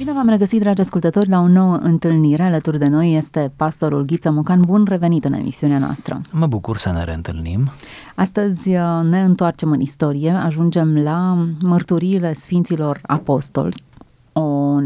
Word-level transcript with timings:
Bine 0.00 0.12
v-am 0.12 0.28
regăsit, 0.28 0.60
dragi 0.60 0.80
ascultători, 0.80 1.28
la 1.28 1.40
o 1.40 1.46
nouă 1.46 1.76
întâlnire. 1.76 2.42
Alături 2.42 2.78
de 2.78 2.86
noi 2.86 3.16
este 3.16 3.52
pastorul 3.56 4.02
Ghiță 4.02 4.30
Mocan. 4.30 4.60
Bun 4.60 4.84
revenit 4.88 5.24
în 5.24 5.32
emisiunea 5.32 5.78
noastră. 5.78 6.20
Mă 6.32 6.46
bucur 6.46 6.76
să 6.76 6.92
ne 6.92 7.04
reîntâlnim. 7.04 7.68
Astăzi 8.14 8.68
uh, 8.68 9.00
ne 9.02 9.22
întoarcem 9.22 9.70
în 9.70 9.80
istorie, 9.80 10.30
ajungem 10.30 10.96
la 10.96 11.46
mărturiile 11.62 12.32
Sfinților 12.32 13.00
Apostoli, 13.02 13.82
o, 14.32 14.76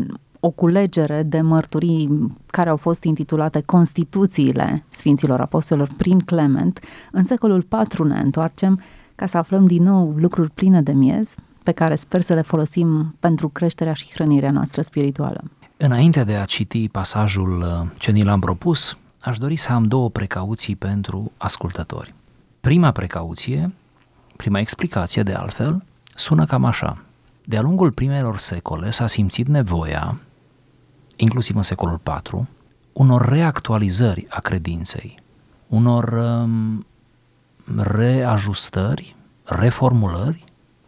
o 0.41 0.51
culegere 0.51 1.23
de 1.23 1.41
mărturii 1.41 2.33
care 2.47 2.71
au 2.71 2.77
fost 2.77 3.05
intitulate 3.05 3.63
Constituțiile 3.67 4.85
Sfinților 4.89 5.41
Apostolilor 5.41 5.91
prin 5.97 6.19
Clement. 6.19 6.81
În 7.11 7.25
secolul 7.25 7.67
IV 7.91 7.99
ne 7.99 8.21
întoarcem 8.21 8.81
ca 9.15 9.27
să 9.27 9.37
aflăm 9.37 9.67
din 9.67 9.83
nou 9.83 10.15
lucruri 10.17 10.51
pline 10.51 10.83
de 10.83 10.93
miez, 10.93 11.35
pe 11.65 11.73
care 11.73 11.95
sper 11.95 12.21
să 12.21 12.35
le 12.35 12.41
folosim 12.41 13.17
pentru 13.21 13.49
creșterea 13.49 13.93
și 13.93 14.11
hrănirea 14.13 14.51
noastră 14.51 14.83
spirituală. 14.83 15.45
Înainte 15.77 16.25
de 16.25 16.35
a 16.35 16.45
citi 16.45 16.89
pasajul 16.89 17.61
uh, 17.61 17.91
ce 17.99 18.11
ni 18.11 18.23
l-am 18.23 18.41
propus, 18.41 18.97
aș 19.21 19.39
dori 19.39 19.57
să 19.57 19.73
am 19.73 19.85
două 19.85 20.11
precauții 20.11 20.77
pentru 20.77 21.33
ascultători. 21.37 22.15
Prima 22.61 22.91
precauție, 22.91 23.73
prima 24.37 24.59
explicație 24.59 25.23
de 25.23 25.33
altfel, 25.33 25.85
sună 26.15 26.45
cam 26.45 26.65
așa. 26.65 27.05
De-a 27.45 27.61
lungul 27.61 27.93
primelor 27.93 28.39
secole 28.39 28.91
s-a 28.91 29.07
simțit 29.07 29.47
nevoia, 29.47 30.21
inclusiv 31.17 31.57
în 31.57 31.63
secolul 31.63 32.01
IV, 32.07 32.47
unor 32.93 33.29
reactualizări 33.29 34.27
a 34.29 34.41
credinței, 34.41 35.19
unor 35.69 36.13
um, 36.13 36.87
reajustări, 37.77 39.17
reformulări 39.45 40.44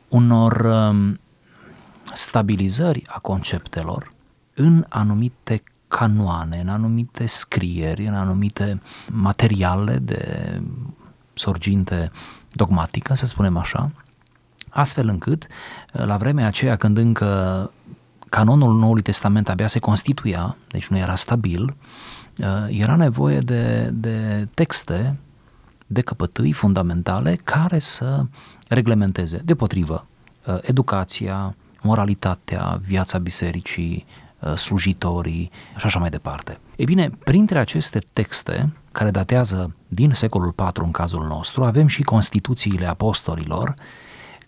unor 0.09 0.61
um, 0.61 1.21
stabilizări 2.15 3.03
a 3.07 3.19
conceptelor 3.19 4.13
în 4.55 4.85
anumite 4.89 5.63
canoane, 5.89 6.61
în 6.61 6.69
anumite 6.69 7.27
scrieri, 7.27 8.07
în 8.07 8.15
anumite 8.15 8.83
materiale 9.11 9.97
de 9.97 10.53
sorginte 11.35 12.11
dogmatică, 12.53 13.15
să 13.15 13.27
spunem 13.27 13.57
așa, 13.57 13.91
astfel 14.71 15.09
încât, 15.09 15.47
la 15.93 16.17
vremea 16.17 16.47
aceea 16.47 16.77
când 16.77 16.97
încă 16.97 17.71
canonul 18.29 18.79
Noului 18.79 19.03
Testament 19.03 19.49
abia 19.49 19.67
se 19.67 19.79
constituia, 19.79 20.57
deci 20.69 20.87
nu 20.87 20.99
era 20.99 21.15
stabil, 21.15 21.77
uh, 22.39 22.47
era 22.69 22.97
nevoie 22.97 23.39
de, 23.39 23.91
de 23.93 24.49
texte 24.55 25.17
de 25.87 26.01
căpătâi 26.01 26.53
fundamentale 26.53 27.35
care 27.45 27.79
să 27.79 28.25
reglementeze, 28.69 29.41
deopotrivă, 29.45 30.07
uh, 30.47 30.59
educația, 30.63 31.55
moralitatea, 31.83 32.81
viața 32.83 33.19
bisericii, 33.19 34.07
uh, 34.39 34.55
slujitorii 34.55 35.51
și 35.77 35.87
așa 35.87 35.99
mai 35.99 36.11
departe. 36.11 36.59
E 36.77 36.85
bine, 36.85 37.11
printre 37.25 37.59
aceste 37.59 37.99
texte, 38.13 38.73
care 38.93 39.11
datează 39.11 39.75
din 39.89 40.13
secolul 40.13 40.55
IV 40.59 40.83
în 40.83 40.91
cazul 40.91 41.27
nostru, 41.27 41.65
avem 41.65 41.87
și 41.87 42.03
Constituțiile 42.03 42.87
Apostolilor, 42.87 43.75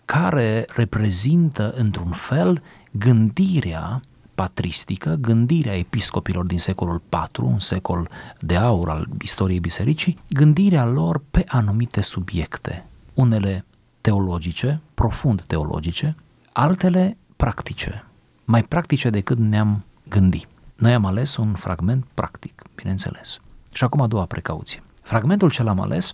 care 0.05 0.65
reprezintă 0.75 1.73
într-un 1.77 2.11
fel 2.11 2.61
gândirea 2.91 4.01
patristică, 4.35 5.17
gândirea 5.21 5.77
episcopilor 5.77 6.45
din 6.45 6.59
secolul 6.59 7.01
IV, 7.09 7.43
un 7.43 7.59
secol 7.59 8.09
de 8.39 8.55
aur 8.55 8.89
al 8.89 9.07
istoriei 9.21 9.59
bisericii, 9.59 10.17
gândirea 10.29 10.85
lor 10.85 11.21
pe 11.31 11.43
anumite 11.47 12.01
subiecte, 12.01 12.85
unele 13.13 13.65
teologice, 14.01 14.81
profund 14.93 15.41
teologice, 15.41 16.15
altele 16.53 17.17
practice, 17.35 18.05
mai 18.45 18.63
practice 18.63 19.09
decât 19.09 19.37
ne-am 19.37 19.83
gândit. 20.09 20.47
Noi 20.75 20.93
am 20.93 21.05
ales 21.05 21.35
un 21.35 21.53
fragment 21.53 22.05
practic, 22.13 22.63
bineînțeles. 22.75 23.39
Și 23.71 23.83
acum 23.83 24.01
a 24.01 24.07
doua 24.07 24.25
precauție. 24.25 24.83
Fragmentul 25.03 25.49
ce 25.49 25.63
l-am 25.63 25.79
ales 25.79 26.11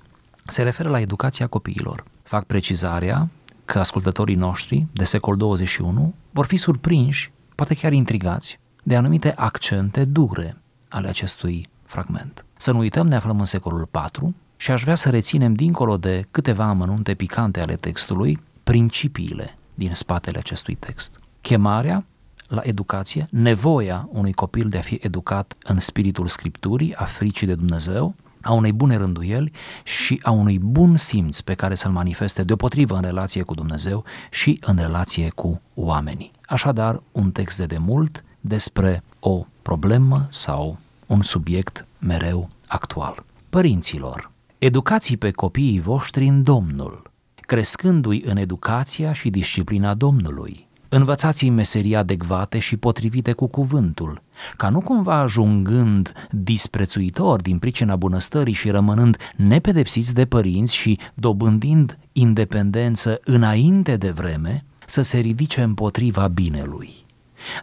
se 0.48 0.64
referă 0.64 0.90
la 0.90 1.00
educația 1.00 1.48
copiilor. 1.48 2.04
Fac 2.24 2.46
precizarea 2.46 3.30
că 3.66 3.80
ascultătorii 3.80 4.36
noștri 4.36 4.86
de 4.94 5.04
secol 5.04 5.36
21 5.38 6.14
vor 6.32 6.46
fi 6.46 6.58
surprinși 6.58 7.32
poate 7.56 7.76
chiar 7.76 7.92
intrigați, 7.92 8.60
de 8.84 8.96
anumite 8.96 9.34
accente 9.36 10.06
dure 10.06 10.58
ale 10.90 11.08
acestui 11.08 11.68
fragment. 11.84 12.46
Să 12.58 12.72
nu 12.72 12.78
uităm, 12.78 13.08
ne 13.08 13.16
aflăm 13.16 13.40
în 13.40 13.46
secolul 13.46 13.90
IV 13.94 14.34
și 14.66 14.72
aș 14.72 14.82
vrea 14.82 14.96
să 14.96 15.10
reținem 15.10 15.54
dincolo 15.54 15.98
de 15.98 16.26
câteva 16.32 16.64
amănunte 16.64 17.14
picante 17.14 17.62
ale 17.62 17.76
textului, 17.76 18.40
principiile 18.64 19.58
din 19.76 19.94
spatele 19.94 20.38
acestui 20.38 20.76
text. 20.76 21.20
Chemarea 21.42 22.06
la 22.48 22.62
educație, 22.64 23.28
nevoia 23.32 24.10
unui 24.12 24.34
copil 24.34 24.70
de 24.70 24.78
a 24.78 24.82
fi 24.82 25.00
educat 25.02 25.56
în 25.64 25.80
spiritul 25.80 26.28
Scripturii, 26.28 26.96
a 26.96 27.04
fricii 27.04 27.48
de 27.48 27.56
Dumnezeu, 27.56 28.16
a 28.42 28.52
unei 28.52 28.72
bune 28.72 28.96
rânduieli 28.98 29.52
și 29.84 30.20
a 30.24 30.32
unui 30.32 30.60
bun 30.60 30.98
simț 30.98 31.40
pe 31.40 31.54
care 31.54 31.76
să-l 31.76 31.92
manifeste 31.92 32.44
deopotrivă 32.44 32.96
în 32.96 33.02
relație 33.02 33.42
cu 33.42 33.54
Dumnezeu 33.54 34.04
și 34.32 34.60
în 34.62 34.78
relație 34.78 35.30
cu 35.30 35.62
oamenii. 35.74 36.32
Așadar, 36.46 37.02
un 37.12 37.32
text 37.32 37.58
de 37.58 37.66
demult 37.66 38.24
despre 38.42 39.04
o 39.20 39.46
problemă 39.62 40.28
sau 40.30 40.78
un 41.06 41.22
subiect 41.22 41.86
mereu 42.00 42.50
actual. 42.68 43.24
Părinților, 43.50 44.34
educați 44.58 45.16
pe 45.16 45.32
copiii 45.32 45.80
voștri 45.80 46.28
în 46.28 46.44
Domnul, 46.44 47.12
crescându-i 47.36 48.22
în 48.26 48.38
educația 48.38 49.14
și 49.14 49.30
disciplina 49.30 49.94
Domnului. 49.94 50.68
Învățați-i 50.90 51.50
meserii 51.50 51.96
adecvate 51.96 52.60
și 52.60 52.78
potrivite 52.78 53.32
cu 53.32 53.48
cuvântul, 53.48 54.22
ca 54.58 54.70
nu 54.70 54.82
cumva 54.82 55.16
ajungând 55.16 56.14
disprețuitor 56.32 57.42
din 57.42 57.60
pricina 57.60 57.96
bunăstării 57.96 58.54
și 58.54 58.70
rămânând 58.70 59.18
nepedepsiți 59.36 60.14
de 60.14 60.26
părinți 60.26 60.76
și 60.76 61.00
dobândind 61.14 61.98
independență 62.12 63.20
înainte 63.24 63.98
de 63.98 64.10
vreme, 64.10 64.66
să 64.86 65.02
se 65.02 65.18
ridice 65.18 65.62
împotriva 65.62 66.28
binelui. 66.28 66.94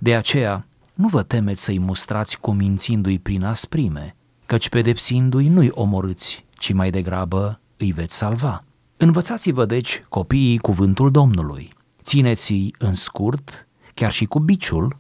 De 0.01 0.15
aceea, 0.15 0.67
nu 0.95 1.09
vă 1.09 1.23
temeți 1.23 1.65
să-i 1.65 1.79
mustrați 1.79 2.41
cumințindu-i 2.41 3.19
prin 3.19 3.45
asprime, 3.45 4.17
căci 4.47 4.69
pedepsindu-i 4.69 5.49
nu-i 5.49 5.71
omorâți, 5.71 6.45
ci 6.63 6.73
mai 6.73 6.91
degrabă 6.91 7.61
îi 7.77 7.93
veți 7.93 8.17
salva. 8.17 8.65
Învățați-vă 8.97 9.65
deci 9.65 10.05
copiii 10.09 10.59
cuvântul 10.59 11.11
Domnului, 11.11 11.73
țineți-i 12.03 12.75
în 12.79 12.95
scurt, 12.95 13.69
chiar 13.95 14.13
și 14.13 14.25
cu 14.25 14.39
biciul, 14.39 14.97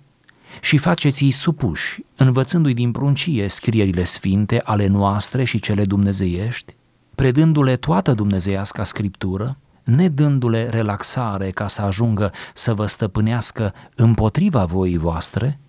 și 0.61 0.77
faceți-i 0.77 1.31
supuși, 1.31 2.05
învățându-i 2.17 2.75
din 2.75 2.91
pruncie 2.91 3.49
scrierile 3.49 4.05
sfinte 4.05 4.61
ale 4.65 4.87
noastre 4.87 5.45
și 5.45 5.59
cele 5.59 5.84
dumnezeiești, 5.84 6.75
predându-le 7.15 7.77
toată 7.77 8.15
dumnezeiasca 8.15 8.84
scriptură, 8.84 9.59
nedându-le 9.83 10.69
relaxare 10.69 11.50
ca 11.50 11.69
să 11.69 11.83
ajungă 11.83 12.33
să 12.55 12.75
vă 12.75 12.87
stăpânească 12.87 13.75
împotriva 13.94 14.65
voii 14.65 14.99
voastre, 14.99 15.61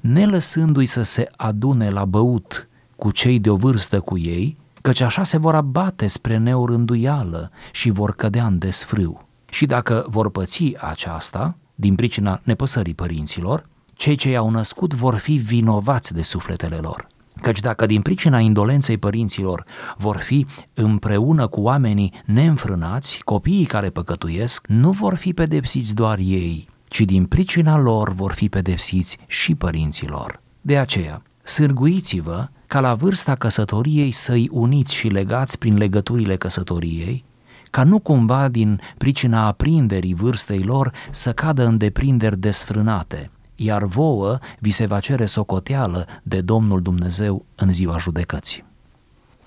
nelăsându-i 0.00 0.86
să 0.86 1.02
se 1.02 1.28
adune 1.36 1.90
la 1.90 2.04
băut 2.04 2.68
cu 2.96 3.10
cei 3.10 3.38
de 3.38 3.50
o 3.50 3.56
vârstă 3.56 4.00
cu 4.00 4.18
ei, 4.18 4.62
căci 4.86 5.00
așa 5.00 5.24
se 5.24 5.38
vor 5.38 5.54
abate 5.54 6.06
spre 6.06 6.36
neorânduială 6.36 7.50
și 7.72 7.90
vor 7.90 8.14
cădea 8.14 8.46
în 8.46 8.58
desfrâu. 8.58 9.28
Și 9.48 9.66
dacă 9.66 10.06
vor 10.08 10.30
păți 10.30 10.74
aceasta, 10.80 11.56
din 11.74 11.94
pricina 11.94 12.40
nepăsării 12.42 12.94
părinților, 12.94 13.66
cei 13.94 14.16
ce 14.16 14.30
i-au 14.30 14.50
născut 14.50 14.94
vor 14.94 15.14
fi 15.14 15.34
vinovați 15.34 16.14
de 16.14 16.22
sufletele 16.22 16.76
lor. 16.76 17.06
Căci 17.42 17.60
dacă 17.60 17.86
din 17.86 18.02
pricina 18.02 18.38
indolenței 18.38 18.98
părinților 18.98 19.64
vor 19.96 20.16
fi 20.16 20.46
împreună 20.74 21.46
cu 21.46 21.60
oamenii 21.60 22.12
neînfrânați, 22.24 23.20
copiii 23.24 23.64
care 23.64 23.90
păcătuiesc 23.90 24.66
nu 24.66 24.90
vor 24.90 25.14
fi 25.14 25.32
pedepsiți 25.32 25.94
doar 25.94 26.18
ei, 26.18 26.68
ci 26.88 27.00
din 27.00 27.26
pricina 27.26 27.78
lor 27.78 28.12
vor 28.12 28.32
fi 28.32 28.48
pedepsiți 28.48 29.18
și 29.26 29.54
părinților. 29.54 30.40
De 30.60 30.78
aceea, 30.78 31.22
sârguiți-vă 31.42 32.48
ca 32.74 32.80
la 32.80 32.94
vârsta 32.94 33.34
căsătoriei 33.34 34.10
să-i 34.10 34.48
uniți 34.52 34.94
și 34.94 35.08
legați 35.08 35.58
prin 35.58 35.76
legăturile 35.76 36.36
căsătoriei, 36.36 37.24
ca 37.70 37.84
nu 37.84 37.98
cumva 37.98 38.48
din 38.48 38.80
pricina 38.98 39.46
aprinderii 39.46 40.14
vârstei 40.14 40.62
lor 40.62 40.92
să 41.10 41.32
cadă 41.32 41.66
în 41.66 41.76
deprinderi 41.76 42.38
desfrânate, 42.38 43.30
iar 43.54 43.84
vouă 43.84 44.38
vi 44.58 44.70
se 44.70 44.86
va 44.86 45.00
cere 45.00 45.26
socoteală 45.26 46.06
de 46.22 46.40
Domnul 46.40 46.82
Dumnezeu 46.82 47.44
în 47.54 47.72
ziua 47.72 47.98
judecății. 47.98 48.64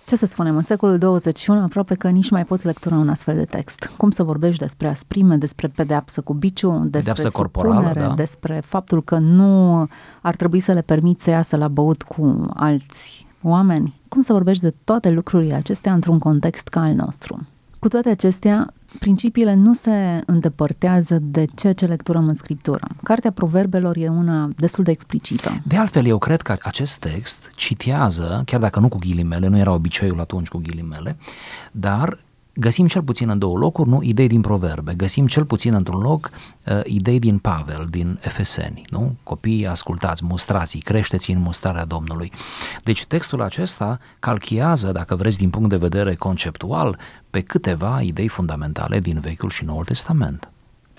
Ce 0.08 0.16
să 0.16 0.26
spunem, 0.26 0.56
în 0.56 0.64
secolul 0.64 0.98
21 0.98 1.62
aproape 1.62 1.96
că 1.96 2.10
nici 2.10 2.30
mai 2.30 2.46
poți 2.46 2.66
lectura 2.66 2.96
un 2.96 3.10
astfel 3.10 3.36
de 3.36 3.46
text. 3.46 3.92
Cum 3.98 4.12
să 4.12 4.24
vorbești 4.24 4.60
despre 4.60 4.88
asprime, 4.88 5.36
despre 5.36 5.68
pedeapsă 5.68 6.22
cu 6.22 6.34
biciu, 6.34 6.70
despre 6.70 7.00
pedeapsă 7.00 7.30
corporală, 7.30 7.94
da. 7.94 8.14
despre 8.16 8.62
faptul 8.66 9.04
că 9.04 9.18
nu 9.18 9.88
ar 10.22 10.36
trebui 10.36 10.60
să 10.60 10.74
le 10.74 10.82
permiți 10.82 11.24
să 11.24 11.30
iasă 11.30 11.56
la 11.58 11.68
băut 11.68 12.04
cu 12.04 12.42
alți 12.54 13.28
oameni? 13.42 14.02
Cum 14.08 14.22
să 14.22 14.34
vorbești 14.34 14.64
de 14.64 14.74
toate 14.84 15.10
lucrurile 15.10 15.54
acestea 15.54 15.94
într-un 15.94 16.20
context 16.20 16.68
ca 16.68 16.82
al 16.82 16.94
nostru? 16.94 17.48
Cu 17.80 17.88
toate 17.88 18.10
acestea, 18.10 18.74
principiile 19.00 19.54
nu 19.54 19.74
se 19.74 20.22
îndepărtează 20.26 21.18
de 21.22 21.46
ceea 21.56 21.74
ce 21.74 21.86
lecturăm 21.86 22.28
în 22.28 22.34
Scriptură. 22.34 22.88
Cartea 23.04 23.32
Proverbelor 23.32 23.98
e 23.98 24.08
una 24.08 24.50
destul 24.56 24.84
de 24.84 24.92
explicită. 24.92 25.62
De 25.68 25.76
altfel, 25.78 26.06
eu 26.06 26.18
cred 26.18 26.42
că 26.42 26.56
acest 26.62 27.00
text 27.00 27.52
citează, 27.56 28.42
chiar 28.46 28.60
dacă 28.60 28.80
nu 28.80 28.88
cu 28.88 28.98
ghilimele, 28.98 29.48
nu 29.48 29.58
era 29.58 29.72
obiceiul 29.72 30.20
atunci 30.20 30.48
cu 30.48 30.58
ghilimele, 30.58 31.18
dar 31.72 32.20
găsim 32.60 32.88
cel 32.88 33.04
puțin 33.04 33.30
în 33.30 33.40
două 33.40 33.58
locuri, 33.58 33.90
nu, 33.90 34.02
idei 34.02 34.28
din 34.28 34.42
proverbe, 34.42 34.94
găsim 34.94 35.28
cel 35.28 35.46
puțin 35.46 35.74
într-un 35.74 36.00
loc 36.00 36.30
uh, 36.66 36.80
idei 36.84 37.20
din 37.20 37.38
Pavel, 37.38 37.88
din 37.90 38.20
Efeseni, 38.22 38.82
nu? 38.90 39.16
Copiii, 39.24 39.68
ascultați, 39.68 40.26
mustrați 40.26 40.78
creșteți 40.78 41.32
în 41.32 41.40
mustrarea 41.40 41.86
Domnului. 41.86 42.32
Deci 42.84 43.06
textul 43.06 43.42
acesta 43.42 44.00
calchează, 44.20 44.92
dacă 44.92 45.16
vreți, 45.16 45.38
din 45.38 45.50
punct 45.50 45.70
de 45.70 45.78
vedere 45.78 46.16
conceptual, 46.16 46.98
pe 47.30 47.42
câteva 47.42 48.02
idei 48.02 48.28
fundamentale 48.28 49.00
din 49.00 49.20
Vechiul 49.20 49.50
și 49.50 49.66
Noul 49.66 49.86
Testament. 49.86 50.50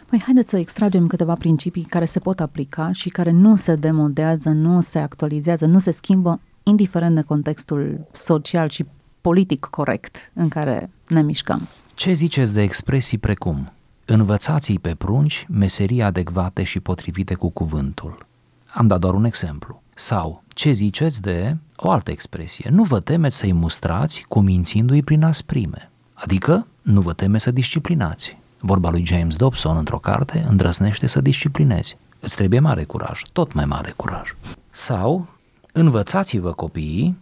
Păi 0.09 0.21
haideți 0.25 0.51
să 0.51 0.57
extragem 0.57 1.07
câteva 1.07 1.35
principii 1.35 1.83
care 1.83 2.05
se 2.05 2.19
pot 2.19 2.41
aplica 2.41 2.93
și 2.93 3.09
care 3.09 3.31
nu 3.31 3.57
se 3.57 3.75
demodează, 3.75 4.49
nu 4.49 4.81
se 4.81 4.99
actualizează, 4.99 5.67
nu 5.67 5.79
se 5.79 5.91
schimbă, 5.91 6.41
indiferent 6.63 7.15
de 7.15 7.23
contextul 7.23 8.07
social 8.13 8.69
și 8.69 8.85
politic 9.21 9.61
corect 9.61 10.31
în 10.35 10.49
care 10.49 10.91
ne 11.09 11.23
mișcăm. 11.23 11.69
Ce 11.95 12.13
ziceți 12.13 12.55
de 12.55 12.63
expresii 12.63 13.19
precum 13.19 13.73
învățați 14.05 14.73
pe 14.73 14.95
prunci 14.95 15.47
meserii 15.51 16.03
adecvate 16.03 16.63
și 16.63 16.81
potrivite 16.81 17.35
cu 17.35 17.49
cuvântul? 17.49 18.27
Am 18.69 18.87
dat 18.87 19.01
doar 19.01 19.15
un 19.15 19.25
exemplu. 19.25 19.83
Sau 19.95 20.43
ce 20.49 20.71
ziceți 20.71 21.23
de 21.23 21.57
o 21.77 21.91
altă 21.91 22.11
expresie? 22.11 22.71
Nu 22.73 22.83
vă 22.83 23.01
temeți 23.01 23.37
să-i 23.37 23.53
mustrați 23.53 24.25
cumințindu-i 24.29 25.03
prin 25.03 25.23
asprime. 25.23 25.91
Adică 26.15 26.67
nu 26.83 27.01
vă 27.01 27.13
teme 27.13 27.39
să 27.39 27.51
disciplinați. 27.51 28.37
Vorba 28.61 28.91
lui 28.91 29.05
James 29.05 29.37
Dobson 29.37 29.77
într-o 29.77 29.99
carte 29.99 30.45
îndrăsnește 30.49 31.07
să 31.07 31.21
disciplinezi. 31.21 31.97
Îți 32.21 32.37
trebuie 32.37 32.61
mare 32.61 32.85
curaj, 32.85 33.23
tot 33.33 33.53
mai 33.53 33.65
mare 33.65 33.93
curaj. 33.97 34.35
Sau 34.71 35.27
învățați-vă 35.73 36.53
copiii 36.53 37.17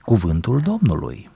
cuvântul 0.00 0.60
Domnului 0.60 1.30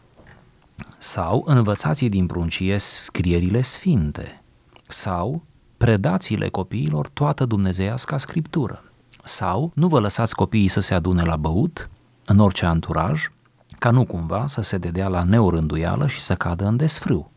sau 0.98 1.42
învățați 1.46 2.04
din 2.04 2.26
pruncie 2.26 2.78
scrierile 2.78 3.62
sfinte, 3.62 4.42
sau 4.88 5.42
predați-le 5.76 6.48
copiilor 6.48 7.08
toată 7.08 7.44
dumnezeiasca 7.44 8.18
scriptură, 8.18 8.84
sau 9.24 9.70
nu 9.74 9.88
vă 9.88 10.00
lăsați 10.00 10.34
copiii 10.34 10.68
să 10.68 10.80
se 10.80 10.94
adune 10.94 11.22
la 11.22 11.36
băut, 11.36 11.90
în 12.24 12.38
orice 12.38 12.66
anturaj, 12.66 13.30
ca 13.78 13.90
nu 13.90 14.04
cumva 14.04 14.46
să 14.46 14.60
se 14.60 14.78
dedea 14.78 15.08
la 15.08 15.22
neorânduială 15.22 16.06
și 16.06 16.20
să 16.20 16.34
cadă 16.34 16.66
în 16.66 16.76
desfrâu. 16.76 17.30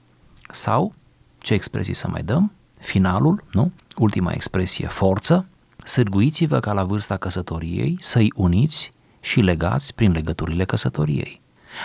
Sau, 0.52 0.94
ce 1.38 1.54
expresii 1.54 1.94
să 1.94 2.08
mai 2.08 2.24
dăm? 2.24 2.52
Finalul, 2.80 3.44
nu? 3.52 3.72
Ultima 3.98 4.32
expresie, 4.32 4.88
forță, 4.88 5.46
sârguiți-vă 5.84 6.60
ca 6.60 6.74
la 6.74 6.84
vârsta 6.84 7.18
căsătoriei 7.18 7.98
să-i 8.00 8.32
uniți 8.36 8.94
și 9.20 9.42
legați 9.42 9.96
prin 9.96 10.12
legăturile 10.12 10.66
căsătoriei. 10.66 11.42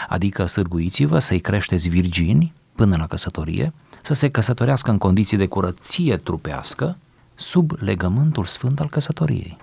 Adică 0.08 0.46
sârguiți-vă 0.46 1.18
să-i 1.18 1.40
creșteți 1.40 1.88
virgini 1.88 2.52
până 2.74 2.96
la 2.96 3.06
căsătorie, 3.06 3.72
să 4.02 4.14
se 4.14 4.30
căsătorească 4.30 4.90
în 4.90 4.98
condiții 4.98 5.36
de 5.36 5.46
curăție 5.46 6.16
trupească, 6.16 6.96
sub 7.34 7.72
legământul 7.80 8.44
sfânt 8.44 8.80
al 8.80 8.88
căsătoriei. 8.88 9.56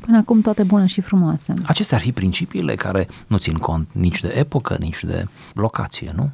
Până 0.00 0.16
acum 0.16 0.40
toate 0.40 0.62
bune 0.62 0.86
și 0.86 1.00
frumoase. 1.00 1.54
Acestea 1.64 1.96
ar 1.96 2.02
fi 2.02 2.12
principiile 2.12 2.74
care 2.74 3.08
nu 3.26 3.36
țin 3.36 3.54
cont 3.54 3.88
nici 3.92 4.20
de 4.20 4.32
epocă, 4.36 4.76
nici 4.80 5.04
de 5.04 5.26
locație, 5.54 6.12
nu? 6.16 6.30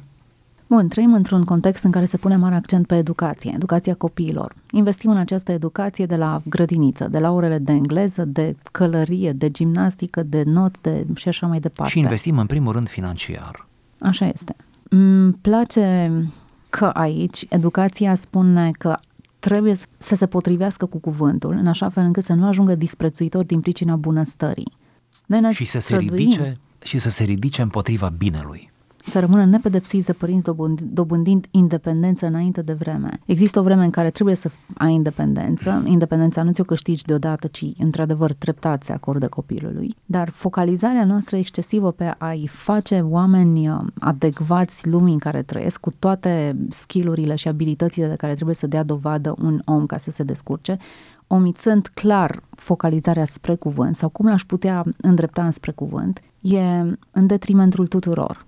Bun, 0.73 0.87
trăim 0.87 1.13
într-un 1.13 1.43
context 1.43 1.83
în 1.83 1.91
care 1.91 2.05
se 2.05 2.17
pune 2.17 2.35
mare 2.35 2.55
accent 2.55 2.87
pe 2.87 2.95
educație, 2.95 3.51
educația 3.55 3.93
copiilor. 3.93 4.55
Investim 4.71 5.09
în 5.09 5.17
această 5.17 5.51
educație 5.51 6.05
de 6.05 6.15
la 6.15 6.41
grădiniță, 6.45 7.07
de 7.07 7.19
la 7.19 7.31
orele 7.31 7.57
de 7.57 7.71
engleză, 7.71 8.25
de 8.25 8.55
călărie, 8.71 9.31
de 9.31 9.49
gimnastică, 9.51 10.23
de 10.23 10.43
not 10.45 10.75
de 10.81 11.05
și 11.15 11.27
așa 11.27 11.47
mai 11.47 11.59
departe. 11.59 11.91
Și 11.91 11.99
investim 11.99 12.37
în 12.37 12.45
primul 12.45 12.73
rând 12.73 12.89
financiar. 12.89 13.67
Așa 13.99 14.25
este. 14.25 14.55
Îmi 14.89 15.33
place 15.33 16.11
că 16.69 16.85
aici 16.85 17.45
educația 17.49 18.15
spune 18.15 18.71
că 18.71 18.97
trebuie 19.39 19.75
să 19.97 20.15
se 20.15 20.25
potrivească 20.25 20.85
cu 20.85 20.97
cuvântul, 20.97 21.51
în 21.51 21.67
așa 21.67 21.89
fel 21.89 22.03
încât 22.03 22.23
să 22.23 22.33
nu 22.33 22.47
ajungă 22.47 22.75
disprețuitor 22.75 23.43
din 23.43 23.59
pricina 23.59 23.95
bunăstării. 23.95 24.71
Noi 25.25 25.39
ne 25.39 25.51
și 25.51 25.65
să 25.65 25.79
se 25.79 25.97
ridice 25.97 26.57
și 26.83 26.97
să 26.97 27.09
se 27.09 27.23
ridice 27.23 27.61
împotriva 27.61 28.13
binelui 28.17 28.71
să 29.05 29.19
rămână 29.19 29.45
nepedepsiți 29.45 30.05
de 30.05 30.13
părinți 30.13 30.49
dobândind 30.81 31.47
independență 31.51 32.25
înainte 32.25 32.61
de 32.61 32.73
vreme. 32.73 33.19
Există 33.25 33.59
o 33.59 33.63
vreme 33.63 33.83
în 33.83 33.89
care 33.89 34.09
trebuie 34.09 34.35
să 34.35 34.49
ai 34.77 34.93
independență. 34.93 35.83
Independența 35.85 36.43
nu 36.43 36.51
ți-o 36.51 36.63
câștigi 36.63 37.03
deodată, 37.03 37.47
ci 37.47 37.65
într-adevăr 37.77 38.33
treptat 38.33 38.83
se 38.83 38.93
acordă 38.93 39.27
copilului. 39.27 39.95
Dar 40.05 40.29
focalizarea 40.29 41.05
noastră 41.05 41.37
excesivă 41.37 41.91
pe 41.91 42.15
a-i 42.17 42.47
face 42.47 42.99
oameni 42.99 43.69
uh, 43.69 43.79
adecvați 43.99 44.87
lumii 44.87 45.13
în 45.13 45.19
care 45.19 45.41
trăiesc, 45.41 45.79
cu 45.79 45.93
toate 45.99 46.55
skillurile 46.69 47.35
și 47.35 47.47
abilitățile 47.47 48.07
de 48.07 48.15
care 48.15 48.33
trebuie 48.33 48.55
să 48.55 48.67
dea 48.67 48.83
dovadă 48.83 49.35
un 49.41 49.61
om 49.65 49.85
ca 49.85 49.97
să 49.97 50.11
se 50.11 50.23
descurce, 50.23 50.77
omițând 51.27 51.87
clar 51.93 52.43
focalizarea 52.49 53.25
spre 53.25 53.55
cuvânt 53.55 53.95
sau 53.95 54.09
cum 54.09 54.27
l-aș 54.27 54.43
putea 54.43 54.83
îndrepta 55.01 55.45
înspre 55.45 55.71
cuvânt, 55.71 56.21
e 56.41 56.61
în 57.11 57.27
detrimentul 57.27 57.87
tuturor. 57.87 58.45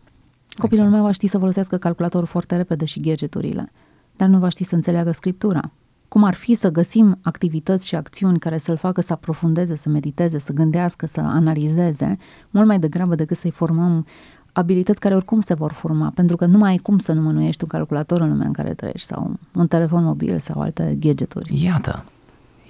Copilul 0.58 0.84
exact. 0.84 0.92
meu 0.92 1.02
va 1.04 1.12
ști 1.12 1.28
să 1.28 1.38
folosească 1.38 1.78
calculatorul 1.78 2.28
foarte 2.28 2.56
repede 2.56 2.86
și 2.86 3.00
gadgeturile, 3.00 3.72
dar 4.16 4.28
nu 4.28 4.40
va 4.40 4.50
ști 4.50 4.64
să 4.64 4.76
înțeleagă 4.76 5.12
scriptura. 5.12 5.72
Cum 6.08 6.24
ar 6.24 6.34
fi 6.34 6.54
să 6.54 6.72
găsim 6.72 7.18
activități 7.22 7.88
și 7.88 7.96
acțiuni 7.96 8.40
care 8.40 8.58
să-l 8.58 8.78
facă 8.78 9.02
să 9.02 9.14
aprofundeze, 9.14 9.76
să 9.76 9.90
mediteze, 9.90 10.40
să 10.40 10.54
gândească, 10.54 11.08
să 11.08 11.20
analizeze, 11.20 12.18
mult 12.50 12.68
mai 12.68 12.80
degrabă 12.80 13.16
decât 13.16 13.38
să-i 13.38 13.52
formăm 13.52 14.06
abilități 14.52 15.00
care 15.00 15.16
oricum 15.16 15.40
se 15.40 15.54
vor 15.54 15.72
forma, 15.72 16.12
pentru 16.16 16.36
că 16.36 16.46
nu 16.46 16.58
mai 16.58 16.70
ai 16.70 16.78
cum 16.78 16.98
să 16.98 17.14
nu 17.14 17.22
mânuiești 17.22 17.64
un 17.64 17.70
calculator 17.70 18.22
în 18.22 18.30
lumea 18.30 18.48
în 18.48 18.54
care 18.54 18.74
trăiești 18.74 19.08
sau 19.08 19.34
un 19.56 19.68
telefon 19.68 20.04
mobil 20.04 20.40
sau 20.40 20.62
alte 20.62 20.98
gadgeturi. 21.00 21.64
Iată, 21.64 22.06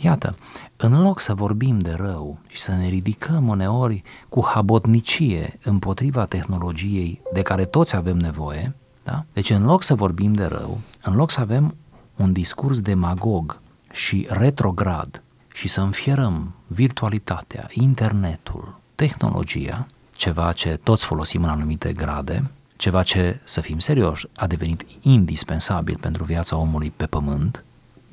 Iată, 0.02 0.36
în 0.78 1.02
loc 1.02 1.20
să 1.20 1.34
vorbim 1.34 1.80
de 1.80 1.94
rău 1.94 2.38
și 2.48 2.60
să 2.60 2.72
ne 2.72 2.88
ridicăm 2.88 3.48
uneori 3.48 4.04
cu 4.30 4.46
habotnicie 4.46 5.60
împotriva 5.64 6.26
tehnologiei 6.26 7.22
de 7.34 7.42
care 7.42 7.66
toți 7.66 7.96
avem 7.96 8.18
nevoie, 8.18 8.76
da? 9.04 9.26
deci 9.34 9.50
în 9.50 9.66
loc 9.66 9.84
să 9.84 9.96
vorbim 9.96 10.34
de 10.34 10.46
rău, 10.46 10.80
în 11.02 11.16
loc 11.16 11.32
să 11.32 11.40
avem 11.40 11.76
un 12.16 12.32
discurs 12.32 12.82
demagog 12.82 13.60
și 13.92 14.28
retrograd 14.30 15.22
și 15.54 15.68
să 15.68 15.82
înfierăm 15.82 16.54
virtualitatea, 16.68 17.68
internetul, 17.72 18.80
tehnologia, 18.96 19.88
ceva 20.16 20.52
ce 20.52 20.80
toți 20.84 21.06
folosim 21.06 21.44
în 21.44 21.50
anumite 21.50 21.94
grade, 21.94 22.52
ceva 22.76 23.04
ce, 23.04 23.40
să 23.44 23.62
fim 23.62 23.80
serioși, 23.80 24.28
a 24.36 24.48
devenit 24.48 24.86
indispensabil 25.02 25.98
pentru 26.02 26.24
viața 26.24 26.58
omului 26.58 26.94
pe 26.96 27.06
pământ, 27.06 27.65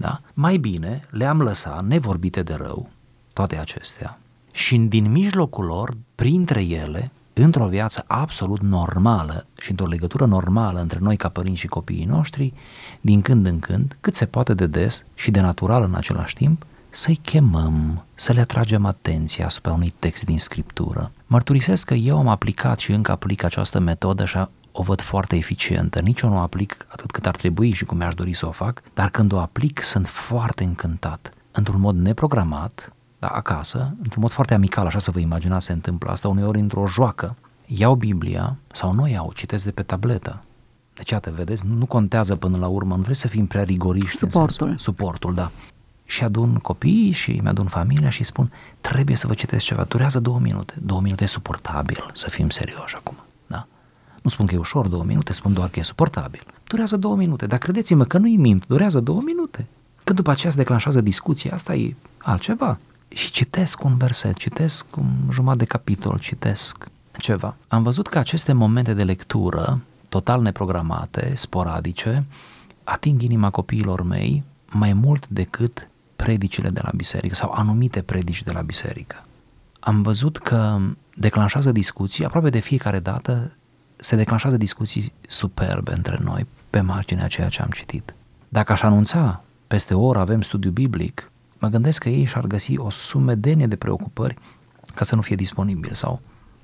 da? 0.03 0.21
Mai 0.35 0.57
bine 0.57 1.01
le-am 1.11 1.43
lăsat 1.43 1.85
nevorbite 1.85 2.43
de 2.43 2.55
rău, 2.55 2.91
toate 3.33 3.57
acestea, 3.57 4.19
și 4.53 4.77
din 4.77 5.11
mijlocul 5.11 5.65
lor, 5.65 5.97
printre 6.15 6.63
ele, 6.63 7.11
într-o 7.33 7.67
viață 7.67 8.05
absolut 8.07 8.61
normală 8.61 9.47
și 9.61 9.71
într-o 9.71 9.87
legătură 9.87 10.25
normală 10.25 10.81
între 10.81 10.99
noi 11.03 11.17
ca 11.17 11.29
părinți 11.29 11.61
și 11.61 11.67
copiii 11.67 12.05
noștri, 12.05 12.53
din 13.01 13.23
când 13.23 13.47
în 13.47 13.59
când, 13.59 13.97
cât 14.01 14.15
se 14.15 14.27
poate 14.27 14.55
de 14.55 14.67
des 14.67 15.05
și 15.15 15.31
de 15.31 15.41
natural 15.41 15.83
în 15.83 15.95
același 15.95 16.35
timp, 16.35 16.67
să-i 16.91 17.17
chemăm, 17.23 18.05
să 18.15 18.33
le 18.33 18.41
atragem 18.41 18.85
atenția 18.87 19.47
asupra 19.47 19.73
unui 19.73 19.93
text 19.99 20.25
din 20.25 20.39
Scriptură. 20.39 21.11
Mărturisesc 21.27 21.87
că 21.87 21.95
eu 21.95 22.19
am 22.19 22.29
aplicat 22.29 22.79
și 22.79 22.93
încă 22.93 23.11
aplic 23.11 23.43
această 23.43 23.79
metodă 23.79 24.25
și 24.25 24.37
o 24.73 24.83
văd 24.83 25.01
foarte 25.01 25.37
eficientă. 25.37 26.01
Nici 26.01 26.21
eu 26.21 26.31
nu 26.31 26.37
o 26.37 26.39
aplic 26.39 26.87
atât 26.89 27.11
cât 27.11 27.27
ar 27.27 27.37
trebui 27.37 27.73
și 27.73 27.85
cum 27.85 27.97
mi-aș 27.97 28.15
dori 28.15 28.33
să 28.33 28.47
o 28.47 28.51
fac, 28.51 28.83
dar 28.95 29.11
când 29.11 29.33
o 29.33 29.39
aplic 29.39 29.83
sunt 29.83 30.09
foarte 30.09 30.65
încântat. 30.65 31.33
Într-un 31.53 31.81
mod 31.81 31.97
neprogramat, 31.97 32.93
da, 33.19 33.27
acasă, 33.27 33.95
într-un 34.03 34.23
mod 34.23 34.31
foarte 34.31 34.55
amical, 34.55 34.87
așa 34.87 34.99
să 34.99 35.11
vă 35.11 35.19
imaginați 35.19 35.67
se 35.67 35.73
întâmplă 35.73 36.11
asta, 36.11 36.29
uneori 36.29 36.59
într-o 36.59 36.87
joacă, 36.87 37.37
iau 37.67 37.95
Biblia 37.95 38.57
sau 38.73 38.93
nu 38.93 39.09
iau, 39.09 39.33
citesc 39.35 39.65
de 39.65 39.71
pe 39.71 39.83
tabletă. 39.83 40.43
Deci, 40.95 41.11
iată, 41.11 41.31
vedeți, 41.31 41.67
nu 41.67 41.87
contează 41.87 42.37
până 42.37 42.57
la 42.57 42.67
urmă, 42.67 42.89
nu 42.89 42.97
trebuie 42.97 43.17
să 43.17 43.29
fim 43.29 43.47
prea 43.47 43.63
rigoriști. 43.63 44.17
Suportul. 44.17 44.49
Sensul, 44.49 44.79
suportul, 44.79 45.35
da. 45.35 45.51
Și 46.05 46.25
adun 46.25 46.55
copiii 46.55 47.11
și 47.11 47.41
mi-adun 47.43 47.67
familia 47.67 48.11
și 48.11 48.25
spun, 48.25 48.53
trebuie 48.81 49.17
să 49.17 49.27
vă 49.27 49.35
citesc 49.35 49.65
ceva, 49.65 49.85
durează 49.85 50.21
două 50.21 50.39
minute. 50.39 50.75
Două 50.83 51.01
minute 51.01 51.25
e 51.25 51.27
suportabil, 51.27 52.11
să 52.15 52.31
fim 52.31 52.49
serioși 52.51 52.97
acum. 52.97 53.17
Nu 54.23 54.31
spun 54.31 54.47
că 54.47 54.55
e 54.55 54.59
ușor 54.59 54.87
două 54.87 55.05
minute, 55.05 55.33
spun 55.33 55.53
doar 55.53 55.69
că 55.69 55.79
e 55.79 55.83
suportabil. 55.83 56.43
Durează 56.65 56.97
două 56.97 57.17
minute, 57.17 57.47
dar 57.47 57.59
credeți-mă 57.59 58.05
că 58.05 58.19
nu-i 58.19 58.37
mint, 58.37 58.67
durează 58.67 59.01
două 59.01 59.21
minute. 59.25 59.67
Că 60.05 60.13
după 60.13 60.31
aceea 60.31 60.53
se 60.53 60.59
declanșează 60.59 61.01
discuția, 61.01 61.55
asta 61.55 61.75
e 61.75 61.95
altceva. 62.19 62.79
Și 63.09 63.31
citesc 63.31 63.85
un 63.85 63.97
verset, 63.97 64.37
citesc 64.37 64.97
un 64.97 65.11
jumătate 65.31 65.59
de 65.59 65.65
capitol, 65.65 66.19
citesc 66.19 66.87
ceva. 67.19 67.57
Am 67.69 67.83
văzut 67.83 68.09
că 68.09 68.19
aceste 68.19 68.53
momente 68.53 68.95
de 68.95 69.05
lectură 69.05 69.81
total 70.09 70.43
neprogramate, 70.43 71.33
sporadice, 71.35 72.25
ating 72.85 73.23
inima 73.23 73.51
copiilor 73.51 74.03
mei 74.03 74.43
mai 74.71 74.93
mult 74.93 75.29
decât 75.29 75.89
predicile 76.17 76.69
de 76.69 76.81
la 76.83 76.91
biserică 76.95 77.35
sau 77.35 77.53
anumite 77.53 78.03
predici 78.03 78.43
de 78.43 78.53
la 78.53 78.61
biserică. 78.61 79.25
Am 79.81 80.03
văzut 80.03 80.39
că 80.39 80.79
declanșează 81.15 81.73
discuții, 81.73 82.25
aproape 82.25 82.51
de 82.51 82.59
fiecare 82.59 82.99
dată 82.99 83.53
se 84.03 84.17
declanșează 84.17 84.57
discuții 84.57 85.13
superbe 85.29 85.93
între 85.93 86.19
noi 86.23 86.47
pe 86.71 86.81
marginea 86.81 87.27
ceea 87.27 87.49
ce 87.49 87.63
am 87.63 87.71
citit. 87.71 88.15
Dacă 88.49 88.73
aș 88.73 88.83
anunța 88.83 89.45
peste 89.67 89.95
o 89.95 90.03
oră 90.07 90.19
avem 90.19 90.43
studiu 90.43 90.71
biblic, 90.71 91.31
mă 91.59 91.69
gândesc 91.69 92.03
că 92.03 92.09
ei 92.09 92.25
și-ar 92.25 92.47
găsi 92.47 92.79
o 92.79 92.91
sumedenie 92.91 93.67
de 93.67 93.77
preocupări 93.77 94.39
ca 94.95 95.05
să 95.05 95.15
nu 95.15 95.21
fie 95.21 95.37
disponibil 95.37 95.93
sau 95.93 96.21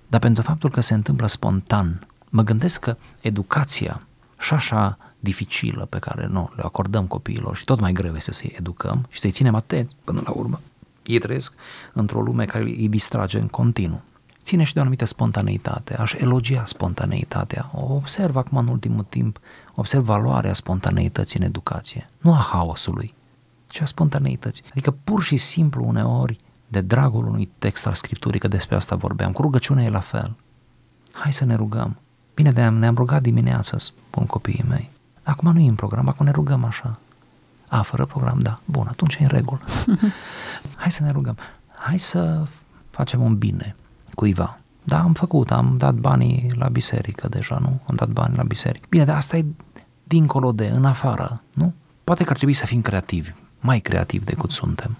dar 0.09 0.21
pentru 0.21 0.43
faptul 0.43 0.71
că 0.71 0.81
se 0.81 0.95
întâmplă 0.95 1.27
spontan. 1.27 2.07
Mă 2.29 2.43
gândesc 2.43 2.81
că 2.81 2.97
educația 3.21 4.03
și 4.39 4.55
așa 4.55 4.99
dificilă 5.21 5.85
pe 5.85 5.99
care 5.99 6.27
nu 6.27 6.51
le 6.57 6.63
acordăm 6.65 7.07
copiilor 7.07 7.57
și 7.57 7.65
tot 7.65 7.81
mai 7.81 7.93
greu 7.93 8.15
este 8.15 8.33
să-i 8.33 8.55
educăm 8.59 9.07
și 9.09 9.21
să-i 9.21 9.31
ținem 9.31 9.55
atenți 9.55 9.97
până 10.05 10.23
la 10.25 10.31
urmă. 10.31 10.61
Ei 11.07 11.19
trăiesc 11.19 11.55
într-o 11.93 12.21
lume 12.21 12.45
care 12.45 12.65
îi 12.65 12.89
distrage 12.89 13.39
în 13.39 13.47
continuu. 13.47 14.03
Ține 14.49 14.65
și 14.65 14.73
de 14.73 14.79
o 14.79 14.83
anumită 14.83 15.05
spontaneitate, 15.05 15.97
aș 15.97 16.13
elogia 16.13 16.63
spontaneitatea. 16.67 17.71
O 17.75 17.95
observ 17.95 18.37
acum 18.37 18.59
în 18.59 18.69
ultimul 18.69 19.07
timp, 19.09 19.39
observ 19.75 20.05
valoarea 20.05 20.55
spontaneității 20.55 21.39
în 21.39 21.45
educație, 21.45 22.11
nu 22.19 22.33
a 22.33 22.49
haosului, 22.51 23.15
ci 23.67 23.81
a 23.81 23.85
spontaneității. 23.85 24.65
Adică 24.71 24.91
pur 25.05 25.23
și 25.23 25.37
simplu 25.37 25.85
uneori 25.85 26.39
de 26.69 26.81
dragul 26.81 27.27
unui 27.27 27.51
text 27.59 27.87
al 27.87 27.95
Scripturii, 27.95 28.41
că 28.41 28.49
despre 28.49 28.77
asta 28.77 28.97
vorbeam. 28.97 29.33
Cu 29.33 29.43
rugăciunea 29.43 29.85
e 29.85 29.91
la 29.91 30.01
fel. 30.01 30.37
Hai 31.13 31.33
să 31.33 31.45
ne 31.45 31.55
rugăm. 31.55 31.97
Bine, 32.35 32.51
de 32.51 32.69
ne-am 32.69 32.95
rugat 32.95 33.23
dimineața, 33.23 33.79
spun 33.79 34.27
copiii 34.27 34.65
mei. 34.69 34.91
Acum 35.23 35.53
nu 35.53 35.61
e 35.61 35.69
în 35.69 35.75
program, 35.75 36.09
acum 36.09 36.27
ne 36.27 36.33
rugăm 36.33 36.65
așa. 36.65 36.99
A, 37.69 37.83
fără 37.83 38.07
program, 38.07 38.39
da. 38.39 38.61
Bun, 38.65 38.87
atunci 38.89 39.15
e 39.15 39.23
în 39.23 39.29
regulă. 39.29 39.61
Hai 40.77 40.91
să 40.91 41.03
ne 41.03 41.11
rugăm. 41.11 41.37
Hai 41.75 41.99
să 41.99 42.47
facem 42.91 43.23
un 43.23 43.39
bine 43.39 43.77
cuiva. 44.19 44.59
Da, 44.83 44.99
am 44.99 45.13
făcut, 45.13 45.51
am 45.51 45.75
dat 45.77 45.95
banii 45.95 46.51
la 46.55 46.69
biserică 46.69 47.29
deja, 47.29 47.59
nu? 47.61 47.81
Am 47.87 47.95
dat 47.95 48.09
bani 48.09 48.37
la 48.37 48.43
biserică. 48.43 48.87
Bine, 48.89 49.05
dar 49.05 49.17
asta 49.17 49.37
e 49.37 49.45
dincolo 50.05 50.53
de, 50.53 50.67
în 50.67 50.85
afară, 50.85 51.43
nu? 51.53 51.75
Poate 52.05 52.25
că 52.25 52.31
ar 52.31 52.37
trebui 52.37 52.55
să 52.55 52.67
fim 52.67 52.81
creativi, 52.81 53.35
mai 53.61 53.81
creativi 53.81 54.25
decât 54.25 54.51
suntem. 54.51 54.97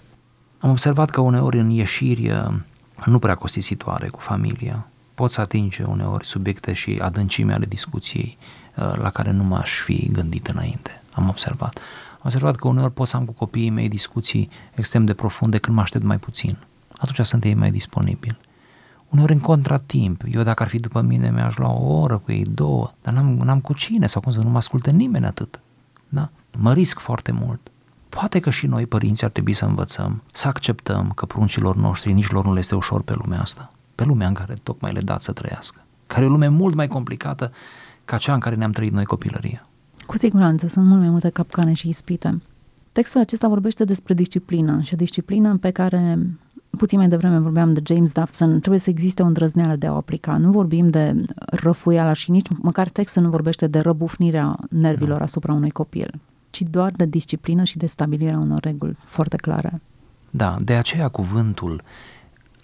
Am 0.59 0.69
observat 0.69 1.09
că 1.09 1.21
uneori 1.21 1.59
în 1.59 1.69
ieșiri 1.69 2.29
uh, 2.29 2.53
nu 3.05 3.19
prea 3.19 3.35
costisitoare 3.35 4.07
cu 4.07 4.19
familia, 4.19 4.87
pot 5.13 5.31
să 5.31 5.41
atinge 5.41 5.83
uneori 5.83 6.25
subiecte 6.25 6.73
și 6.73 6.99
adâncime 7.01 7.53
ale 7.53 7.65
discuției 7.65 8.37
uh, 8.75 8.93
la 8.95 9.09
care 9.09 9.31
nu 9.31 9.43
m-aș 9.43 9.79
fi 9.79 10.09
gândit 10.11 10.47
înainte. 10.47 11.01
Am 11.11 11.29
observat. 11.29 11.77
Am 12.11 12.21
observat 12.23 12.55
că 12.55 12.67
uneori 12.67 12.93
pot 12.93 13.07
să 13.07 13.15
am 13.15 13.25
cu 13.25 13.31
copiii 13.31 13.69
mei 13.69 13.87
discuții 13.87 14.49
extrem 14.75 15.05
de 15.05 15.13
profunde 15.13 15.57
când 15.57 15.75
mă 15.75 15.81
aștept 15.81 16.03
mai 16.03 16.17
puțin. 16.17 16.57
Atunci 16.97 17.27
sunt 17.27 17.43
ei 17.43 17.53
mai 17.53 17.71
disponibili. 17.71 18.37
Uneori 19.09 19.33
în 19.33 19.39
contratimp, 19.39 20.23
eu 20.31 20.43
dacă 20.43 20.63
ar 20.63 20.69
fi 20.69 20.77
după 20.77 21.01
mine 21.01 21.31
mi-aș 21.31 21.57
lua 21.57 21.71
o 21.71 21.99
oră 21.99 22.17
cu 22.17 22.31
ei, 22.31 22.43
două, 22.43 22.91
dar 23.01 23.13
n-am, 23.13 23.25
n-am 23.25 23.59
cu 23.59 23.73
cine 23.73 24.07
sau 24.07 24.21
cum 24.21 24.31
să 24.31 24.39
nu 24.39 24.49
mă 24.49 24.57
asculte 24.57 24.91
nimeni 24.91 25.25
atât. 25.25 25.59
Da? 26.09 26.29
Mă 26.57 26.73
risc 26.73 26.99
foarte 26.99 27.31
mult. 27.31 27.71
Poate 28.09 28.39
că 28.39 28.49
și 28.49 28.67
noi, 28.67 28.85
părinți, 28.85 29.23
ar 29.23 29.31
trebui 29.31 29.53
să 29.53 29.65
învățăm, 29.65 30.23
să 30.33 30.47
acceptăm 30.47 31.11
că 31.15 31.25
pruncilor 31.25 31.75
noștri 31.75 32.13
nici 32.13 32.31
lor 32.31 32.45
nu 32.45 32.53
le 32.53 32.59
este 32.59 32.75
ușor 32.75 33.01
pe 33.01 33.13
lumea 33.13 33.41
asta, 33.41 33.71
pe 33.95 34.03
lumea 34.03 34.27
în 34.27 34.33
care 34.33 34.53
tocmai 34.63 34.91
le 34.91 35.01
dați 35.01 35.23
să 35.23 35.31
trăiască, 35.31 35.81
care 36.07 36.23
e 36.23 36.27
o 36.27 36.31
lume 36.31 36.47
mult 36.47 36.75
mai 36.75 36.87
complicată 36.87 37.51
ca 38.05 38.17
cea 38.17 38.33
în 38.33 38.39
care 38.39 38.55
ne-am 38.55 38.71
trăit 38.71 38.91
noi 38.91 39.05
copilăria. 39.05 39.67
Cu 40.05 40.17
siguranță, 40.17 40.67
sunt 40.67 40.85
mult 40.85 40.99
mai 40.99 41.09
multe 41.09 41.29
capcane 41.29 41.73
și 41.73 41.89
ispite. 41.89 42.41
Textul 42.91 43.21
acesta 43.21 43.47
vorbește 43.47 43.83
despre 43.83 44.13
disciplină 44.13 44.81
și 44.81 44.93
o 44.93 44.97
disciplină 44.97 45.57
pe 45.57 45.71
care 45.71 46.19
puțin 46.77 46.97
mai 46.97 47.07
devreme 47.07 47.39
vorbeam 47.39 47.73
de 47.73 47.81
James 47.83 48.11
Dobson, 48.11 48.59
trebuie 48.59 48.79
să 48.79 48.89
existe 48.89 49.21
o 49.21 49.25
îndrăzneală 49.25 49.75
de 49.75 49.87
a 49.87 49.93
o 49.93 49.95
aplica. 49.95 50.37
Nu 50.37 50.51
vorbim 50.51 50.89
de 50.89 51.15
răfuiala 51.35 52.13
și 52.13 52.31
nici 52.31 52.47
măcar 52.61 52.89
textul 52.89 53.21
nu 53.21 53.29
vorbește 53.29 53.67
de 53.67 53.79
răbufnirea 53.79 54.55
nervilor 54.69 55.17
da. 55.17 55.23
asupra 55.23 55.53
unui 55.53 55.69
copil 55.69 56.19
ci 56.49 56.61
doar 56.61 56.91
de 56.91 57.05
disciplină 57.05 57.63
și 57.63 57.77
de 57.77 57.85
stabilirea 57.85 58.37
unor 58.37 58.59
reguli 58.59 58.97
foarte 59.05 59.35
clare. 59.35 59.81
Da, 60.29 60.55
de 60.59 60.73
aceea 60.73 61.07
cuvântul 61.07 61.81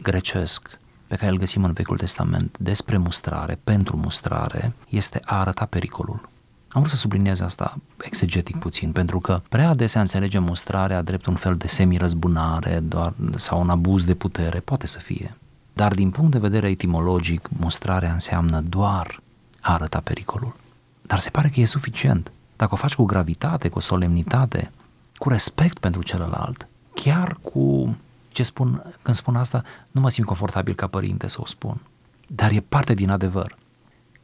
grecesc 0.01 0.79
pe 1.07 1.15
care 1.15 1.31
îl 1.31 1.37
găsim 1.37 1.63
în 1.63 1.71
Vechiul 1.71 1.97
Testament 1.97 2.57
despre 2.59 2.97
mustrare, 2.97 3.59
pentru 3.63 3.97
mustrare, 3.97 4.73
este 4.89 5.19
a 5.23 5.39
arăta 5.39 5.65
pericolul. 5.65 6.29
Am 6.75 6.81
vrut 6.81 6.93
să 6.93 6.99
subliniez 6.99 7.39
asta 7.39 7.77
exegetic 8.01 8.57
puțin, 8.57 8.91
pentru 8.91 9.19
că 9.19 9.41
prea 9.49 9.69
adesea 9.69 10.01
înțelegem 10.01 10.43
mustrarea 10.43 11.01
drept 11.01 11.25
un 11.25 11.35
fel 11.35 11.55
de 11.55 11.67
semi-răzbunare 11.67 12.79
doar, 12.79 13.13
sau 13.35 13.59
un 13.59 13.69
abuz 13.69 14.05
de 14.05 14.13
putere, 14.13 14.59
poate 14.59 14.87
să 14.87 14.99
fie. 14.99 15.35
Dar 15.73 15.93
din 15.93 16.11
punct 16.11 16.31
de 16.31 16.37
vedere 16.37 16.69
etimologic, 16.69 17.49
mustrarea 17.57 18.13
înseamnă 18.13 18.61
doar 18.61 19.21
a 19.61 19.73
arăta 19.73 19.99
pericolul. 19.99 20.55
Dar 21.01 21.19
se 21.19 21.29
pare 21.29 21.49
că 21.49 21.59
e 21.59 21.65
suficient. 21.65 22.31
Dacă 22.55 22.73
o 22.73 22.77
faci 22.77 22.95
cu 22.95 23.03
gravitate, 23.03 23.69
cu 23.69 23.79
solemnitate, 23.79 24.71
cu 25.17 25.29
respect 25.29 25.77
pentru 25.77 26.03
celălalt, 26.03 26.67
chiar 26.93 27.37
cu 27.41 27.95
ce 28.31 28.43
spun, 28.43 28.83
când 29.01 29.15
spun 29.15 29.35
asta, 29.35 29.63
nu 29.91 30.01
mă 30.01 30.09
simt 30.09 30.27
confortabil 30.27 30.75
ca 30.75 30.87
părinte 30.87 31.27
să 31.27 31.37
o 31.41 31.45
spun, 31.45 31.81
dar 32.27 32.51
e 32.51 32.59
parte 32.59 32.93
din 32.93 33.09
adevăr. 33.09 33.57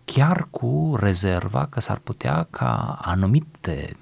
Chiar 0.05 0.47
cu 0.51 0.95
rezerva 0.99 1.65
că 1.65 1.79
s-ar 1.79 1.97
putea 1.97 2.47
ca 2.49 2.99
anumite 3.01 3.97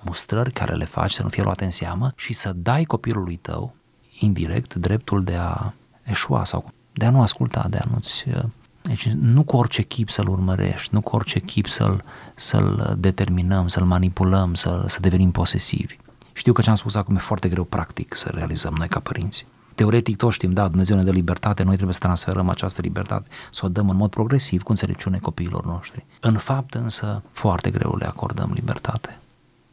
mustrări 0.00 0.52
care 0.52 0.74
le 0.74 0.84
faci 0.84 1.12
să 1.12 1.22
nu 1.22 1.28
fie 1.28 1.42
luate 1.42 1.64
în 1.64 1.70
seamă 1.70 2.12
și 2.16 2.32
să 2.32 2.52
dai 2.52 2.84
copilului 2.84 3.36
tău, 3.36 3.74
indirect, 4.18 4.74
dreptul 4.74 5.24
de 5.24 5.36
a 5.36 5.72
eșua 6.02 6.44
sau 6.44 6.72
de 6.92 7.04
a 7.04 7.10
nu 7.10 7.22
asculta, 7.22 7.66
de 7.70 7.76
a 7.76 7.88
nu-ți 7.90 8.24
deci 8.82 9.08
nu 9.08 9.42
cu 9.42 9.56
orice 9.56 9.82
chip 9.82 10.10
să-l 10.10 10.28
urmărești, 10.28 10.94
nu 10.94 11.00
cu 11.00 11.16
orice 11.16 11.38
chip 11.38 11.66
să-l, 11.66 12.04
să-l 12.34 12.96
determinăm, 12.98 13.68
să-l 13.68 13.84
manipulăm, 13.84 14.54
să, 14.54 14.84
să 14.86 15.00
devenim 15.00 15.30
posesivi. 15.30 15.96
Știu 16.32 16.52
că 16.52 16.62
ce 16.62 16.70
am 16.70 16.74
spus 16.74 16.94
acum 16.94 17.16
e 17.16 17.18
foarte 17.18 17.48
greu 17.48 17.64
practic 17.64 18.16
să 18.16 18.30
realizăm 18.34 18.74
noi 18.78 18.88
ca 18.88 19.00
părinți. 19.00 19.46
Teoretic 19.74 20.16
toți 20.16 20.34
știm, 20.34 20.52
da, 20.52 20.68
Dumnezeu 20.68 20.96
ne 20.96 21.02
dă 21.02 21.10
libertate, 21.10 21.62
noi 21.62 21.74
trebuie 21.74 21.94
să 21.94 22.00
transferăm 22.00 22.48
această 22.48 22.80
libertate, 22.80 23.28
să 23.50 23.66
o 23.66 23.68
dăm 23.68 23.88
în 23.88 23.96
mod 23.96 24.10
progresiv, 24.10 24.62
cu 24.62 24.70
înțelepciune 24.70 25.18
copiilor 25.18 25.64
noștri. 25.64 26.04
În 26.20 26.36
fapt 26.36 26.74
însă, 26.74 27.22
foarte 27.32 27.70
greu 27.70 27.96
le 27.96 28.06
acordăm 28.06 28.50
libertate. 28.54 29.18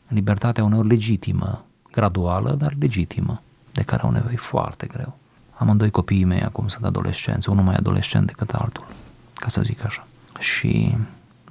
Libertatea 0.08 0.64
uneori 0.64 0.88
legitimă, 0.88 1.66
graduală, 1.92 2.52
dar 2.52 2.76
legitimă, 2.80 3.42
de 3.72 3.82
care 3.82 4.02
au 4.02 4.12
nevoie 4.12 4.36
foarte 4.36 4.88
greu. 4.88 5.18
Amândoi 5.54 5.90
copiii 5.90 6.24
mei 6.24 6.42
acum 6.42 6.68
sunt 6.68 6.86
adolescenți, 6.86 7.50
unul 7.50 7.64
mai 7.64 7.76
adolescent 7.76 8.26
decât 8.26 8.50
altul, 8.50 8.86
ca 9.34 9.48
să 9.48 9.62
zic 9.62 9.86
așa. 9.86 10.08
Și 10.40 10.98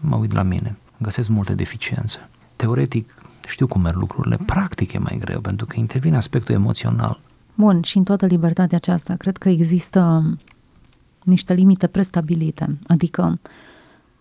mă 0.00 0.16
uit 0.16 0.32
la 0.32 0.42
mine, 0.42 0.76
găsesc 0.96 1.28
multe 1.28 1.54
deficiențe. 1.54 2.28
Teoretic 2.56 3.14
știu 3.46 3.66
cum 3.66 3.80
merg 3.80 3.96
lucrurile, 3.96 4.38
practic 4.46 4.92
e 4.92 4.98
mai 4.98 5.16
greu, 5.20 5.40
pentru 5.40 5.66
că 5.66 5.78
intervine 5.78 6.16
aspectul 6.16 6.54
emoțional. 6.54 7.20
Bun, 7.58 7.82
și 7.82 7.96
în 7.96 8.04
toată 8.04 8.26
libertatea 8.26 8.76
aceasta, 8.76 9.14
cred 9.14 9.36
că 9.36 9.48
există 9.48 10.32
niște 11.24 11.54
limite 11.54 11.86
prestabilite, 11.86 12.78
adică 12.86 13.38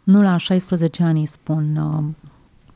nu 0.03 0.21
la 0.21 0.37
16 0.37 1.03
ani 1.03 1.25
spun 1.25 1.75
uh, 1.75 2.03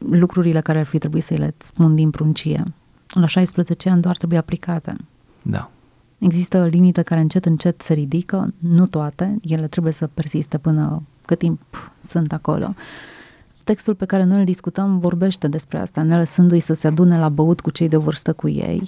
lucrurile 0.09 0.61
care 0.61 0.79
ar 0.79 0.85
fi 0.85 0.97
trebuit 0.97 1.23
să 1.23 1.33
le 1.33 1.53
spun 1.57 1.95
din 1.95 2.09
pruncie. 2.09 2.63
La 3.07 3.25
16 3.25 3.89
ani 3.89 4.01
doar 4.01 4.17
trebuie 4.17 4.39
aplicate. 4.39 4.95
Da. 5.41 5.69
Există 6.17 6.57
o 6.61 6.65
limită 6.65 7.03
care 7.03 7.19
încet, 7.19 7.45
încet 7.45 7.81
se 7.81 7.93
ridică, 7.93 8.53
nu 8.57 8.87
toate, 8.87 9.37
ele 9.41 9.67
trebuie 9.67 9.93
să 9.93 10.07
persiste 10.07 10.57
până 10.57 11.03
cât 11.25 11.37
timp 11.37 11.61
sunt 12.01 12.33
acolo. 12.33 12.73
Textul 13.71 13.95
pe 13.95 14.05
care 14.05 14.23
noi 14.23 14.37
îl 14.37 14.45
discutăm 14.45 14.99
vorbește 14.99 15.47
despre 15.47 15.77
asta, 15.77 16.01
ne 16.01 16.17
lăsându-i 16.17 16.59
să 16.59 16.73
se 16.73 16.87
adune 16.87 17.17
la 17.17 17.29
băut 17.29 17.61
cu 17.61 17.69
cei 17.69 17.87
de 17.87 17.97
vârstă 17.97 18.33
cu 18.33 18.49
ei. 18.49 18.83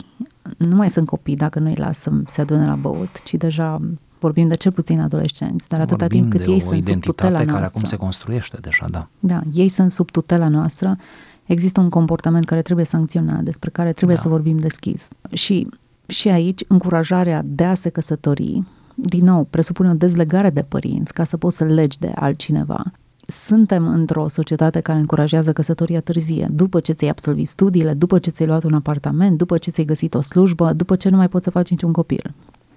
Nu 0.58 0.76
mai 0.76 0.90
sunt 0.90 1.08
copii 1.08 1.36
dacă 1.36 1.60
nu 1.60 1.68
îi 1.68 1.76
lasă 1.76 2.22
să 2.26 2.34
se 2.34 2.42
adune 2.42 2.66
la 2.66 2.76
băut, 2.76 3.22
ci 3.24 3.34
deja 3.34 3.82
vorbim 4.20 4.48
de 4.48 4.56
cel 4.56 4.72
puțin 4.72 5.00
adolescenți, 5.00 5.68
dar 5.68 5.80
atâta 5.80 5.98
vorbim 5.98 6.20
timp 6.20 6.32
cât 6.32 6.48
ei 6.48 6.60
sunt 6.60 6.84
sub 6.84 7.02
tutela 7.02 7.38
care 7.38 7.46
noastră. 7.46 7.68
acum 7.68 7.84
se 7.84 7.96
construiește 7.96 8.58
deja, 8.62 8.86
da. 8.90 9.08
Da, 9.20 9.42
ei 9.54 9.70
sunt 9.70 9.92
sub 9.92 10.12
tutela 10.12 10.48
noastră, 10.48 10.98
există 11.46 11.80
un 11.80 11.90
comportament 11.90 12.46
care 12.46 12.62
trebuie 12.62 12.86
sancționat, 12.86 13.42
despre 13.42 13.70
care 13.70 13.94
trebuie 13.94 14.16
da. 14.16 14.22
să 14.22 14.30
vorbim 14.30 14.58
deschis. 14.58 15.08
Și 15.32 15.68
și 16.08 16.30
aici, 16.30 16.64
încurajarea 16.68 17.42
de 17.46 17.64
a 17.64 17.74
se 17.76 17.90
căsători, 17.90 18.64
din 18.96 19.24
nou, 19.24 19.44
presupune 19.50 19.90
o 19.90 19.94
dezlegare 19.94 20.50
de 20.50 20.62
părinți 20.62 21.14
ca 21.14 21.24
să 21.24 21.38
poți 21.38 21.58
să 21.58 21.64
legi 21.64 22.00
de 22.00 22.12
altcineva. 22.16 22.84
Suntem 23.28 23.88
într-o 23.88 24.28
societate 24.28 24.80
care 24.80 25.00
încurajează 25.00 25.54
căsătoria 25.54 26.02
târzie, 26.02 26.48
după 26.52 26.80
ce 26.80 26.92
ți-ai 26.92 27.10
absolvit 27.10 27.48
studiile, 27.48 27.94
după 27.94 28.20
ce 28.20 28.30
ți-ai 28.30 28.48
luat 28.48 28.64
un 28.64 28.74
apartament, 28.74 29.38
după 29.38 29.58
ce 29.58 29.72
ți-ai 29.72 29.86
găsit 29.86 30.14
o 30.14 30.22
slujbă, 30.22 30.74
după 30.74 30.96
ce 30.96 31.10
nu 31.10 31.18
mai 31.18 31.28
poți 31.28 31.44
să 31.44 31.50
faci 31.50 31.70
niciun 31.70 31.92
copil. 31.92 32.34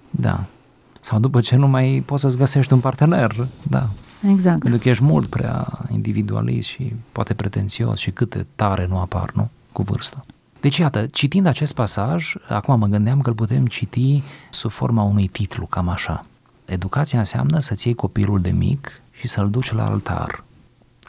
Da. 0.09 0.45
Sau 1.01 1.19
după 1.19 1.41
ce 1.41 1.55
nu 1.55 1.67
mai 1.67 2.03
poți 2.05 2.21
să-ți 2.21 2.37
găsești 2.37 2.73
un 2.73 2.79
partener, 2.79 3.47
da. 3.69 3.89
Exact. 4.31 4.59
Pentru 4.59 4.79
că 4.79 4.89
ești 4.89 5.03
mult 5.03 5.27
prea 5.27 5.85
individualist 5.91 6.67
și 6.67 6.93
poate 7.11 7.33
pretențios 7.33 7.99
și 7.99 8.11
câte 8.11 8.45
tare 8.55 8.85
nu 8.89 8.97
apar, 8.97 9.31
nu? 9.35 9.49
Cu 9.71 9.81
vârstă. 9.81 10.25
Deci, 10.61 10.77
iată, 10.77 11.05
citind 11.05 11.45
acest 11.45 11.73
pasaj, 11.73 12.33
acum 12.49 12.79
mă 12.79 12.87
gândeam 12.87 13.21
că 13.21 13.29
îl 13.29 13.35
putem 13.35 13.65
citi 13.65 14.23
sub 14.51 14.71
forma 14.71 15.03
unui 15.03 15.27
titlu, 15.27 15.65
cam 15.65 15.89
așa. 15.89 16.25
Educația 16.65 17.19
înseamnă 17.19 17.59
să-ți 17.59 17.87
iei 17.87 17.95
copilul 17.95 18.41
de 18.41 18.49
mic 18.49 19.01
și 19.17 19.27
să-l 19.27 19.49
duci 19.49 19.71
la 19.71 19.85
altar, 19.85 20.43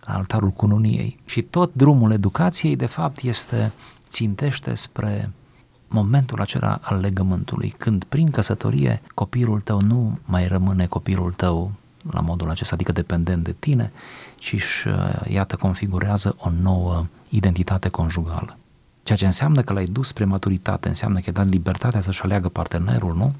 la 0.06 0.14
altarul 0.14 0.50
cununiei. 0.50 1.20
Și 1.24 1.42
tot 1.42 1.74
drumul 1.74 2.12
educației, 2.12 2.76
de 2.76 2.86
fapt, 2.86 3.22
este 3.22 3.72
țintește 4.08 4.74
spre 4.74 5.30
momentul 5.88 6.40
acela 6.40 6.78
al 6.82 7.00
legământului, 7.00 7.74
când 7.78 8.04
prin 8.04 8.30
căsătorie 8.30 9.02
copilul 9.14 9.60
tău 9.60 9.80
nu 9.80 10.18
mai 10.24 10.48
rămâne 10.48 10.86
copilul 10.86 11.32
tău 11.32 11.72
la 12.10 12.20
modul 12.20 12.50
acesta, 12.50 12.74
adică 12.74 12.92
dependent 12.92 13.44
de 13.44 13.52
tine, 13.58 13.92
ci 14.36 14.52
își, 14.52 14.86
iată, 15.28 15.56
configurează 15.56 16.36
o 16.38 16.50
nouă 16.60 17.06
identitate 17.28 17.88
conjugală. 17.88 18.56
Ceea 19.02 19.18
ce 19.18 19.24
înseamnă 19.24 19.62
că 19.62 19.72
l-ai 19.72 19.84
dus 19.84 20.08
spre 20.08 20.24
maturitate, 20.24 20.88
înseamnă 20.88 21.18
că 21.18 21.24
ai 21.26 21.32
dat 21.32 21.48
libertatea 21.48 22.00
să-și 22.00 22.22
aleagă 22.22 22.48
partenerul, 22.48 23.14
nu? 23.14 23.34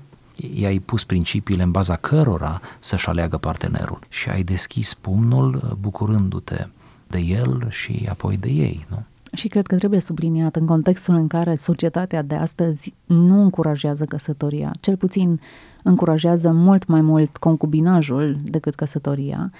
I-ai 0.54 0.78
pus 0.78 1.04
principiile 1.04 1.62
în 1.62 1.70
baza 1.70 1.96
cărora 1.96 2.60
să-și 2.78 3.08
aleagă 3.08 3.36
partenerul 3.36 3.98
și 4.08 4.28
ai 4.28 4.42
deschis 4.42 4.94
pumnul 4.94 5.76
bucurându-te 5.80 6.66
de 7.06 7.18
el 7.18 7.66
și 7.70 8.06
apoi 8.10 8.36
de 8.36 8.48
ei, 8.48 8.86
nu? 8.90 9.02
Și 9.32 9.48
cred 9.48 9.66
că 9.66 9.76
trebuie 9.76 10.00
subliniat 10.00 10.56
în 10.56 10.66
contextul 10.66 11.14
în 11.14 11.26
care 11.26 11.54
societatea 11.54 12.22
de 12.22 12.34
astăzi 12.34 12.94
nu 13.06 13.42
încurajează 13.42 14.04
căsătoria, 14.04 14.70
cel 14.80 14.96
puțin 14.96 15.40
încurajează 15.82 16.52
mult 16.52 16.86
mai 16.86 17.00
mult 17.00 17.36
concubinajul 17.36 18.36
decât 18.42 18.74
căsătoria. 18.74 19.50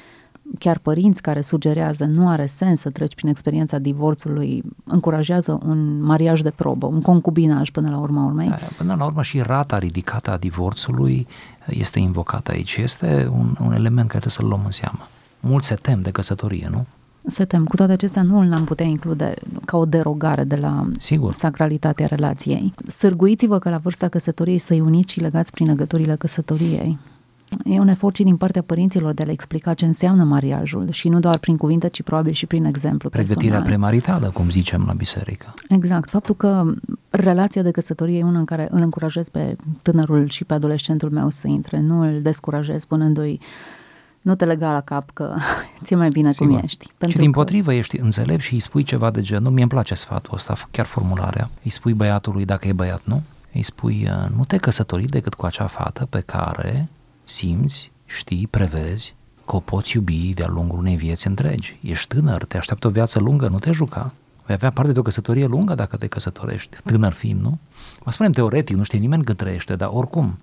Chiar 0.59 0.78
părinți 0.78 1.23
care 1.23 1.40
sugerează 1.40 2.05
nu 2.05 2.28
are 2.28 2.47
sens 2.47 2.81
să 2.81 2.90
treci 2.90 3.14
prin 3.14 3.28
experiența 3.28 3.78
divorțului, 3.78 4.62
încurajează 4.85 5.59
un 5.67 6.02
mariaj 6.02 6.40
de 6.40 6.50
probă, 6.50 6.87
un 6.87 7.00
concubinaj 7.02 7.71
până 7.71 7.90
la 7.90 7.99
urma 7.99 8.25
urmei. 8.25 8.49
Da, 8.49 8.59
până 8.76 8.95
la 8.99 9.05
urmă 9.05 9.23
și 9.23 9.40
rata 9.40 9.78
ridicată 9.78 10.31
a 10.31 10.37
divorțului 10.37 11.26
este 11.67 11.99
invocată 11.99 12.50
aici. 12.50 12.76
Este 12.76 13.28
un, 13.33 13.57
un 13.61 13.73
element 13.73 14.09
care 14.09 14.19
trebuie 14.19 14.31
să-l 14.31 14.47
luăm 14.47 14.62
în 14.64 14.71
seamă. 14.71 15.09
Mulți 15.40 15.67
se 15.67 15.75
tem 15.75 16.02
de 16.02 16.11
căsătorie, 16.11 16.69
nu? 16.71 16.87
Se 17.26 17.45
tem. 17.45 17.64
Cu 17.64 17.76
toate 17.76 17.93
acestea 17.93 18.23
nu 18.23 18.49
l-am 18.49 18.64
putea 18.64 18.87
include 18.87 19.35
ca 19.64 19.76
o 19.76 19.85
derogare 19.85 20.45
de 20.45 20.57
la 20.57 20.88
Sigur. 20.99 21.33
sacralitatea 21.33 22.07
relației. 22.07 22.75
Sârguiți-vă 22.87 23.59
că 23.59 23.71
la 23.71 23.78
vârsta 23.78 24.09
căsătoriei 24.09 24.59
să-i 24.59 24.81
uniți 24.81 25.12
și 25.12 25.21
legați 25.21 25.50
prin 25.50 25.67
legăturile 25.67 26.17
căsătoriei. 26.17 26.99
E 27.64 27.78
un 27.78 27.88
efort 27.88 28.17
și 28.17 28.23
din 28.23 28.37
partea 28.37 28.62
părinților 28.62 29.12
de 29.12 29.23
a 29.23 29.26
le 29.26 29.33
explica 29.33 29.75
ce 29.75 29.85
înseamnă 29.85 30.25
mariajul 30.25 30.90
și 30.90 31.09
nu 31.09 31.21
doar 31.21 31.38
prin 31.38 31.57
cuvinte, 31.57 31.88
ci 31.88 32.02
probabil 32.02 32.33
și 32.33 32.47
prin 32.47 32.64
exemplu 32.64 33.09
Pregătirea 33.09 33.40
personal. 33.40 33.67
premaritală, 33.67 34.31
cum 34.31 34.50
zicem 34.50 34.85
la 34.87 34.93
biserică. 34.93 35.55
Exact. 35.69 36.11
Faptul 36.11 36.35
că 36.35 36.64
relația 37.11 37.62
de 37.62 37.71
căsătorie 37.71 38.19
e 38.19 38.25
una 38.25 38.38
în 38.38 38.45
care 38.45 38.69
îl 38.71 38.81
încurajez 38.81 39.28
pe 39.28 39.57
tânărul 39.83 40.28
și 40.28 40.45
pe 40.45 40.55
adolescentul 40.55 41.11
meu 41.11 41.28
să 41.28 41.47
intre, 41.47 41.81
nu 41.81 42.00
îl 42.00 42.23
descurajez 42.23 42.81
spunându-i 42.81 43.40
nu 44.21 44.35
te 44.35 44.45
lega 44.45 44.73
la 44.73 44.81
cap 44.81 45.11
că 45.12 45.35
ți-e 45.85 45.97
mai 45.97 46.09
bine 46.09 46.33
Sigur. 46.33 46.55
cum 46.55 46.64
ești. 46.64 46.87
Pentru 46.99 47.17
și 47.17 47.23
din 47.23 47.33
că... 47.33 47.38
potrivă 47.38 47.75
ești 47.75 47.99
înțelept 47.99 48.43
și 48.43 48.55
îi 48.55 48.61
spui 48.61 48.83
ceva 48.83 49.11
de 49.11 49.21
genul, 49.21 49.52
mie 49.52 49.62
îmi 49.62 49.71
place 49.71 49.95
sfatul 49.95 50.35
ăsta, 50.35 50.55
chiar 50.71 50.87
formularea, 50.87 51.50
îi 51.64 51.71
spui 51.71 51.93
băiatului 51.93 52.45
dacă 52.45 52.69
e 52.69 52.73
băiat, 52.73 53.00
nu? 53.05 53.23
Îi 53.55 53.62
spui, 53.62 54.09
uh, 54.11 54.37
nu 54.37 54.45
te 54.45 54.57
căsători 54.57 55.05
decât 55.05 55.35
cu 55.35 55.47
acea 55.47 55.67
fată 55.67 56.07
pe 56.11 56.21
care 56.21 56.88
simți, 57.28 57.90
știi, 58.06 58.47
prevezi 58.47 59.14
că 59.47 59.56
o 59.56 59.61
poți 59.61 59.97
iubi 59.97 60.35
de-a 60.35 60.49
lungul 60.49 60.78
unei 60.78 60.97
vieți 60.97 61.26
întregi. 61.26 61.78
Ești 61.82 62.08
tânăr, 62.08 62.44
te 62.44 62.56
așteaptă 62.56 62.87
o 62.87 62.90
viață 62.90 63.18
lungă, 63.18 63.49
nu 63.49 63.58
te 63.58 63.73
juca. 63.73 64.12
Vei 64.47 64.54
avea 64.54 64.70
parte 64.70 64.92
de 64.92 64.99
o 64.99 65.02
căsătorie 65.02 65.47
lungă 65.47 65.75
dacă 65.75 65.97
te 65.97 66.06
căsătorești, 66.06 66.76
tânăr 66.85 67.12
fiind, 67.12 67.40
nu? 67.40 67.58
Mă 68.04 68.12
spunem 68.12 68.32
teoretic, 68.32 68.76
nu 68.76 68.82
știe 68.82 68.99
nimeni 68.99 69.25
cât 69.25 69.37
trăiește, 69.37 69.76
dar 69.76 69.88
oricum, 69.92 70.38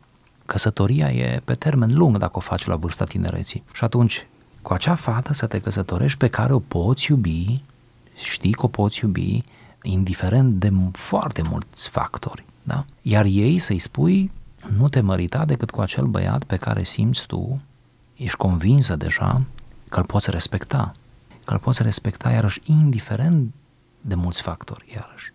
căsătoria 0.46 1.12
e 1.12 1.42
pe 1.46 1.54
termen 1.54 1.94
lung 1.94 2.18
dacă 2.18 2.38
o 2.38 2.40
faci 2.40 2.66
la 2.66 2.76
vârsta 2.76 3.06
tinereții. 3.06 3.64
Și 3.74 3.84
atunci, 3.84 4.28
cu 4.62 4.74
acea 4.74 4.96
fată 4.96 5.34
să 5.34 5.46
te 5.46 5.60
căsătorești 5.60 6.18
pe 6.18 6.28
care 6.28 6.54
o 6.54 6.60
poți 6.60 7.12
iubi, 7.12 7.62
știi 8.16 8.52
că 8.52 8.66
o 8.66 8.68
poți 8.68 9.00
iubi, 9.04 9.44
indiferent 9.82 10.54
de 10.60 10.72
foarte 10.92 11.42
mulți 11.50 11.90
factori, 11.90 12.44
da? 12.64 12.86
Iar 13.02 13.26
ei 13.26 13.60
să-i 13.60 13.80
spui, 13.80 14.32
nu 14.78 14.90
te 14.90 15.02
mărita 15.02 15.46
decât 15.46 15.72
cu 15.72 15.82
acel 15.82 16.06
băiat 16.06 16.44
pe 16.44 16.56
care 16.56 16.84
simți 16.84 17.26
tu, 17.26 17.62
ești 18.16 18.38
convinsă 18.38 18.96
deja 18.96 19.42
că 19.90 20.00
îl 20.00 20.06
poți 20.06 20.32
respecta, 20.32 20.94
că 21.46 21.54
îl 21.54 21.60
poți 21.60 21.84
respecta 21.84 22.32
iarăși 22.32 22.62
indiferent 22.64 23.54
de 24.02 24.16
mulți 24.16 24.42
factori, 24.42 24.92
iarăși, 24.96 25.34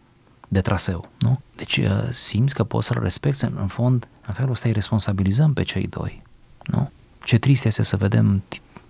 de 0.48 0.60
traseu, 0.60 1.08
nu? 1.18 1.40
Deci 1.56 1.76
uh, 1.76 2.08
simți 2.10 2.54
că 2.54 2.64
poți 2.64 2.86
să-l 2.86 3.02
respecti, 3.02 3.44
în 3.44 3.66
fond, 3.66 4.08
în 4.26 4.34
felul 4.34 4.50
ăsta 4.50 4.68
îi 4.68 4.74
responsabilizăm 4.74 5.52
pe 5.52 5.62
cei 5.62 5.86
doi, 5.86 6.22
nu? 6.62 6.90
Ce 7.24 7.38
trist 7.38 7.64
este 7.64 7.82
să 7.82 7.96
vedem 7.96 8.42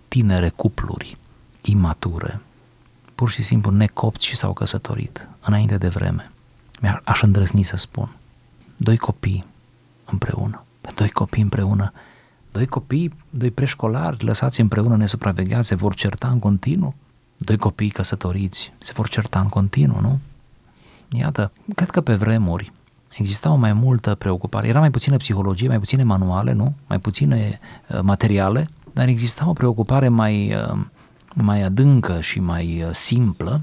tinere 0.08 0.48
cupluri 0.48 1.16
imature, 1.60 2.40
pur 3.14 3.30
și 3.30 3.42
simplu 3.42 3.70
necopți 3.70 4.26
și 4.26 4.36
s-au 4.36 4.52
căsătorit 4.52 5.28
înainte 5.40 5.78
de 5.78 5.88
vreme. 5.88 6.30
Mi-aș 6.80 7.22
îndrăzni 7.22 7.62
să 7.62 7.76
spun. 7.76 8.16
Doi 8.76 8.96
copii 8.96 9.44
împreună. 10.12 10.64
Doi 10.94 11.08
copii 11.08 11.42
împreună. 11.42 11.92
Doi 12.52 12.66
copii, 12.66 13.14
doi 13.30 13.50
preșcolari 13.50 14.24
lăsați 14.24 14.60
împreună 14.60 14.96
nesupravegheați 14.96 15.68
se 15.68 15.74
vor 15.74 15.94
certa 15.94 16.28
în 16.28 16.38
continuu. 16.38 16.94
Doi 17.36 17.56
copii 17.56 17.90
căsătoriți 17.90 18.72
se 18.78 18.92
vor 18.94 19.08
certa 19.08 19.40
în 19.40 19.48
continuu, 19.48 20.00
nu? 20.00 20.18
Iată, 21.18 21.52
cred 21.74 21.90
că 21.90 22.00
pe 22.00 22.14
vremuri 22.14 22.72
exista 23.18 23.50
o 23.50 23.54
mai 23.54 23.72
multă 23.72 24.14
preocupare. 24.14 24.68
Era 24.68 24.78
mai 24.78 24.90
puțină 24.90 25.16
psihologie, 25.16 25.68
mai 25.68 25.78
puține 25.78 26.02
manuale, 26.02 26.52
nu? 26.52 26.74
Mai 26.86 26.98
puține 26.98 27.60
uh, 27.88 28.00
materiale, 28.02 28.70
dar 28.92 29.08
exista 29.08 29.48
o 29.48 29.52
preocupare 29.52 30.08
mai, 30.08 30.54
uh, 30.54 30.78
mai 31.34 31.62
adâncă 31.62 32.20
și 32.20 32.40
mai 32.40 32.82
uh, 32.82 32.94
simplă 32.94 33.62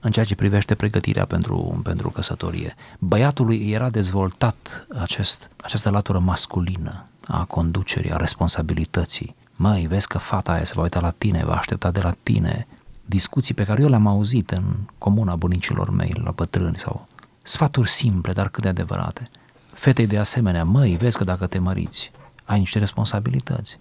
în 0.00 0.10
ceea 0.10 0.24
ce 0.24 0.34
privește 0.34 0.74
pregătirea 0.74 1.24
pentru, 1.24 1.80
pentru 1.82 2.10
căsătorie. 2.10 2.74
Băiatului 2.98 3.70
era 3.70 3.90
dezvoltat 3.90 4.86
acest, 4.98 5.50
această 5.62 5.90
latură 5.90 6.18
masculină 6.18 7.04
a 7.26 7.44
conducerii, 7.44 8.12
a 8.12 8.16
responsabilității. 8.16 9.34
Măi, 9.56 9.86
vezi 9.86 10.08
că 10.08 10.18
fata 10.18 10.52
aia 10.52 10.64
se 10.64 10.72
va 10.76 10.82
uita 10.82 11.00
la 11.00 11.10
tine, 11.10 11.44
va 11.44 11.56
aștepta 11.56 11.90
de 11.90 12.00
la 12.00 12.14
tine. 12.22 12.66
Discuții 13.04 13.54
pe 13.54 13.64
care 13.64 13.82
eu 13.82 13.88
le-am 13.88 14.06
auzit 14.06 14.50
în 14.50 14.64
comuna 14.98 15.36
bunicilor 15.36 15.90
mei, 15.90 16.12
la 16.24 16.30
bătrâni 16.30 16.78
sau 16.78 17.08
sfaturi 17.42 17.90
simple, 17.90 18.32
dar 18.32 18.48
cât 18.48 18.62
de 18.62 18.68
adevărate. 18.68 19.30
Fetei 19.72 20.06
de 20.06 20.18
asemenea, 20.18 20.64
măi, 20.64 20.96
vezi 20.96 21.16
că 21.16 21.24
dacă 21.24 21.46
te 21.46 21.58
măriți, 21.58 22.10
ai 22.44 22.58
niște 22.58 22.78
responsabilități 22.78 23.78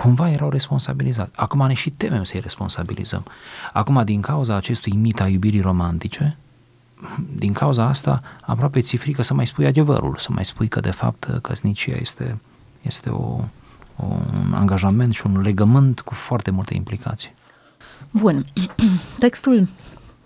cumva 0.00 0.30
erau 0.30 0.50
responsabilizați. 0.50 1.30
Acum 1.36 1.66
ne 1.66 1.74
și 1.74 1.90
temem 1.90 2.22
să-i 2.22 2.40
responsabilizăm. 2.40 3.24
Acum, 3.72 4.04
din 4.04 4.20
cauza 4.20 4.54
acestui 4.54 4.92
mit 4.92 5.20
a 5.20 5.28
iubirii 5.28 5.60
romantice, 5.60 6.36
din 7.34 7.52
cauza 7.52 7.84
asta, 7.84 8.22
aproape 8.42 8.80
ți 8.80 8.96
frică 8.96 9.22
să 9.22 9.34
mai 9.34 9.46
spui 9.46 9.66
adevărul, 9.66 10.16
să 10.16 10.28
mai 10.30 10.44
spui 10.44 10.68
că, 10.68 10.80
de 10.80 10.90
fapt, 10.90 11.38
căsnicia 11.42 11.94
este, 12.00 12.38
este 12.82 13.10
o, 13.10 13.40
un 13.96 14.52
angajament 14.54 15.14
și 15.14 15.26
un 15.26 15.40
legământ 15.40 16.00
cu 16.00 16.14
foarte 16.14 16.50
multe 16.50 16.74
implicații. 16.74 17.34
Bun. 18.10 18.44
Textul 19.18 19.68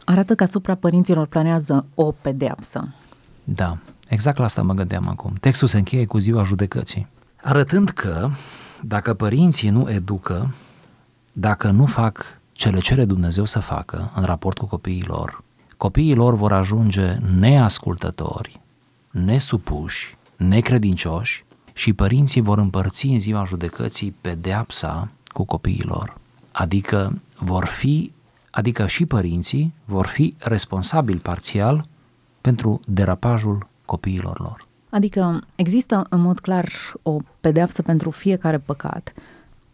arată 0.04 0.34
că 0.34 0.42
asupra 0.42 0.74
părinților 0.74 1.26
planează 1.26 1.86
o 1.94 2.12
pedeapsă. 2.12 2.94
Da, 3.44 3.76
exact 4.08 4.38
la 4.38 4.44
asta 4.44 4.62
mă 4.62 4.74
gândeam 4.74 5.08
acum. 5.08 5.32
Textul 5.40 5.68
se 5.68 5.78
încheie 5.78 6.06
cu 6.06 6.18
ziua 6.18 6.42
judecății, 6.42 7.06
arătând 7.42 7.90
că 7.90 8.30
dacă 8.82 9.14
părinții 9.14 9.68
nu 9.68 9.90
educă, 9.90 10.54
dacă 11.32 11.70
nu 11.70 11.86
fac 11.86 12.40
ce 12.52 12.68
le 12.68 12.80
cere 12.80 13.04
Dumnezeu 13.04 13.44
să 13.44 13.58
facă 13.58 14.12
în 14.14 14.24
raport 14.24 14.58
cu 14.58 14.66
copiii 14.66 15.04
lor, 15.06 15.42
copiii 15.76 16.14
lor 16.14 16.34
vor 16.34 16.52
ajunge 16.52 17.16
neascultători, 17.38 18.60
nesupuși, 19.10 20.16
necredincioși 20.36 21.44
și 21.72 21.92
părinții 21.92 22.40
vor 22.40 22.58
împărți 22.58 23.06
în 23.06 23.18
ziua 23.18 23.44
judecății 23.44 24.14
pedeapsa 24.20 25.08
cu 25.26 25.44
copiii 25.44 25.84
lor. 25.86 26.14
Adică 26.52 27.20
vor 27.38 27.64
fi, 27.64 28.12
adică 28.50 28.86
și 28.86 29.06
părinții 29.06 29.72
vor 29.84 30.06
fi 30.06 30.34
responsabili 30.38 31.18
parțial 31.18 31.86
pentru 32.40 32.80
derapajul 32.86 33.66
copiilor 33.84 34.40
lor. 34.40 34.68
Adică 34.90 35.40
există 35.56 36.06
în 36.08 36.20
mod 36.20 36.38
clar 36.38 36.68
o 37.02 37.16
pedeapsă 37.40 37.82
pentru 37.82 38.10
fiecare 38.10 38.58
păcat 38.58 39.12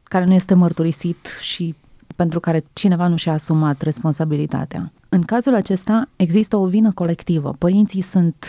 care 0.02 0.24
nu 0.24 0.32
este 0.32 0.54
mărturisit 0.54 1.28
și 1.40 1.74
pentru 2.16 2.40
care 2.40 2.64
cineva 2.72 3.08
nu 3.08 3.16
și-a 3.16 3.32
asumat 3.32 3.82
responsabilitatea. 3.82 4.92
În 5.08 5.22
cazul 5.22 5.54
acesta 5.54 6.08
există 6.16 6.56
o 6.56 6.66
vină 6.66 6.92
colectivă. 6.92 7.54
Părinții 7.58 8.00
sunt 8.00 8.46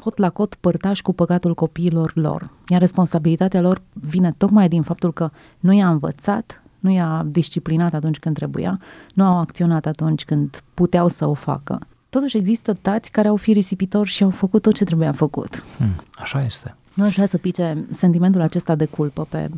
cot 0.00 0.18
la 0.18 0.30
cot 0.30 0.54
părtași 0.54 1.02
cu 1.02 1.12
păcatul 1.12 1.54
copiilor 1.54 2.12
lor, 2.14 2.50
iar 2.68 2.80
responsabilitatea 2.80 3.60
lor 3.60 3.82
vine 3.92 4.34
tocmai 4.36 4.68
din 4.68 4.82
faptul 4.82 5.12
că 5.12 5.30
nu 5.60 5.72
i-a 5.72 5.88
învățat, 5.88 6.62
nu 6.78 6.90
i-a 6.90 7.26
disciplinat 7.26 7.94
atunci 7.94 8.18
când 8.18 8.34
trebuia, 8.34 8.80
nu 9.14 9.24
au 9.24 9.38
acționat 9.38 9.86
atunci 9.86 10.24
când 10.24 10.62
puteau 10.74 11.08
să 11.08 11.26
o 11.26 11.34
facă. 11.34 11.78
Totuși 12.14 12.36
există 12.36 12.72
tați 12.72 13.10
care 13.10 13.28
au 13.28 13.36
fi 13.36 13.52
risipitori 13.52 14.08
și 14.08 14.22
au 14.22 14.30
făcut 14.30 14.62
tot 14.62 14.74
ce 14.74 14.84
trebuia 14.84 15.12
făcut. 15.12 15.64
Hmm, 15.76 16.02
așa 16.18 16.44
este. 16.44 16.74
Nu 16.92 17.04
aș 17.04 17.14
vrea 17.14 17.26
să 17.26 17.38
pice 17.38 17.86
sentimentul 17.90 18.40
acesta 18.40 18.74
de 18.74 18.84
culpă 18.84 19.26
pe 19.28 19.48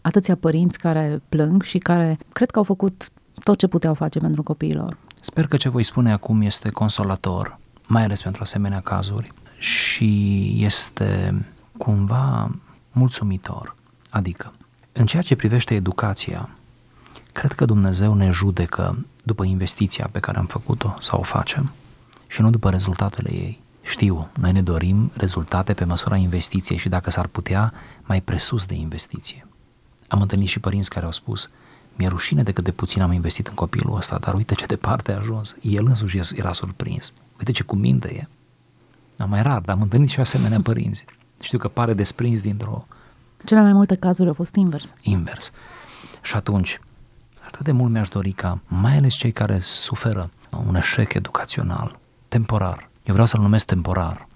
atâția 0.00 0.36
părinți 0.36 0.78
care 0.78 1.22
plâng 1.28 1.62
și 1.62 1.78
care 1.78 2.18
cred 2.32 2.50
că 2.50 2.58
au 2.58 2.64
făcut 2.64 3.08
tot 3.44 3.58
ce 3.58 3.66
puteau 3.66 3.94
face 3.94 4.18
pentru 4.18 4.42
copiilor. 4.42 4.96
Sper 5.20 5.46
că 5.46 5.56
ce 5.56 5.68
voi 5.68 5.82
spune 5.82 6.12
acum 6.12 6.40
este 6.40 6.68
consolator, 6.68 7.58
mai 7.86 8.02
ales 8.02 8.22
pentru 8.22 8.42
asemenea 8.42 8.80
cazuri 8.80 9.32
și 9.58 10.52
este 10.58 11.44
cumva 11.78 12.50
mulțumitor. 12.90 13.76
Adică, 14.10 14.52
în 14.92 15.06
ceea 15.06 15.22
ce 15.22 15.36
privește 15.36 15.74
educația, 15.74 16.48
cred 17.32 17.52
că 17.52 17.64
Dumnezeu 17.64 18.14
ne 18.14 18.30
judecă 18.30 19.06
după 19.24 19.44
investiția 19.44 20.08
pe 20.12 20.18
care 20.18 20.38
am 20.38 20.46
făcut-o 20.46 20.96
sau 21.00 21.18
o 21.18 21.22
facem 21.22 21.72
și 22.32 22.40
nu 22.40 22.50
după 22.50 22.70
rezultatele 22.70 23.32
ei. 23.32 23.62
Știu, 23.82 24.28
noi 24.40 24.52
ne 24.52 24.62
dorim 24.62 25.10
rezultate 25.14 25.74
pe 25.74 25.84
măsura 25.84 26.16
investiției 26.16 26.78
și 26.78 26.88
dacă 26.88 27.10
s-ar 27.10 27.26
putea, 27.26 27.72
mai 28.02 28.20
presus 28.20 28.66
de 28.66 28.74
investiție. 28.74 29.46
Am 30.08 30.20
întâlnit 30.20 30.48
și 30.48 30.58
părinți 30.58 30.90
care 30.90 31.04
au 31.04 31.12
spus, 31.12 31.50
mi-e 31.96 32.08
rușine 32.08 32.42
de 32.42 32.52
cât 32.52 32.64
de 32.64 32.70
puțin 32.70 33.02
am 33.02 33.12
investit 33.12 33.46
în 33.46 33.54
copilul 33.54 33.96
ăsta, 33.96 34.18
dar 34.18 34.34
uite 34.34 34.54
ce 34.54 34.66
departe 34.66 35.12
a 35.12 35.16
ajuns. 35.16 35.56
El 35.60 35.86
însuși 35.86 36.20
era 36.34 36.52
surprins. 36.52 37.12
Uite 37.38 37.52
ce 37.52 37.62
cu 37.62 37.76
minte 37.76 38.14
e. 38.14 38.28
Am 39.22 39.28
mai 39.28 39.42
rar, 39.42 39.60
dar 39.60 39.74
am 39.74 39.82
întâlnit 39.82 40.08
și 40.08 40.20
asemenea 40.20 40.60
părinți. 40.70 41.04
Știu 41.40 41.58
că 41.58 41.68
pare 41.68 41.94
desprins 41.94 42.40
dintr-o... 42.40 42.84
Cele 43.44 43.60
mai 43.60 43.72
multe 43.72 43.94
cazuri 43.94 44.28
au 44.28 44.34
fost 44.34 44.54
invers. 44.54 44.94
Invers. 45.02 45.50
Și 46.22 46.36
atunci, 46.36 46.80
atât 47.46 47.64
de 47.64 47.72
mult 47.72 47.92
mi-aș 47.92 48.08
dori 48.08 48.32
ca, 48.32 48.60
mai 48.66 48.96
ales 48.96 49.14
cei 49.14 49.32
care 49.32 49.58
suferă 49.60 50.30
un 50.66 50.74
eșec 50.74 51.14
educațional, 51.14 52.00
temporar, 52.32 52.88
eu 53.04 53.12
vreau 53.12 53.26
să-l 53.26 53.40
numesc 53.40 53.66
temporar. 53.66 54.28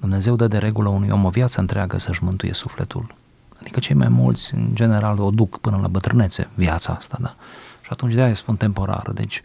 Dumnezeu 0.00 0.36
dă 0.36 0.46
de 0.46 0.58
regulă 0.58 0.88
unui 0.88 1.08
om 1.08 1.24
o 1.24 1.28
viață 1.28 1.60
întreagă 1.60 1.98
să-și 1.98 2.24
mântuie 2.24 2.52
sufletul. 2.52 3.14
Adică 3.60 3.80
cei 3.80 3.94
mai 3.94 4.08
mulți, 4.08 4.54
în 4.54 4.74
general, 4.74 5.20
o 5.20 5.30
duc 5.30 5.58
până 5.58 5.76
la 5.76 5.88
bătrânețe, 5.88 6.48
viața 6.54 6.92
asta, 6.92 7.18
da? 7.20 7.34
Și 7.80 7.88
atunci 7.90 8.14
de-aia 8.14 8.34
spun 8.34 8.56
temporar, 8.56 9.10
deci 9.14 9.42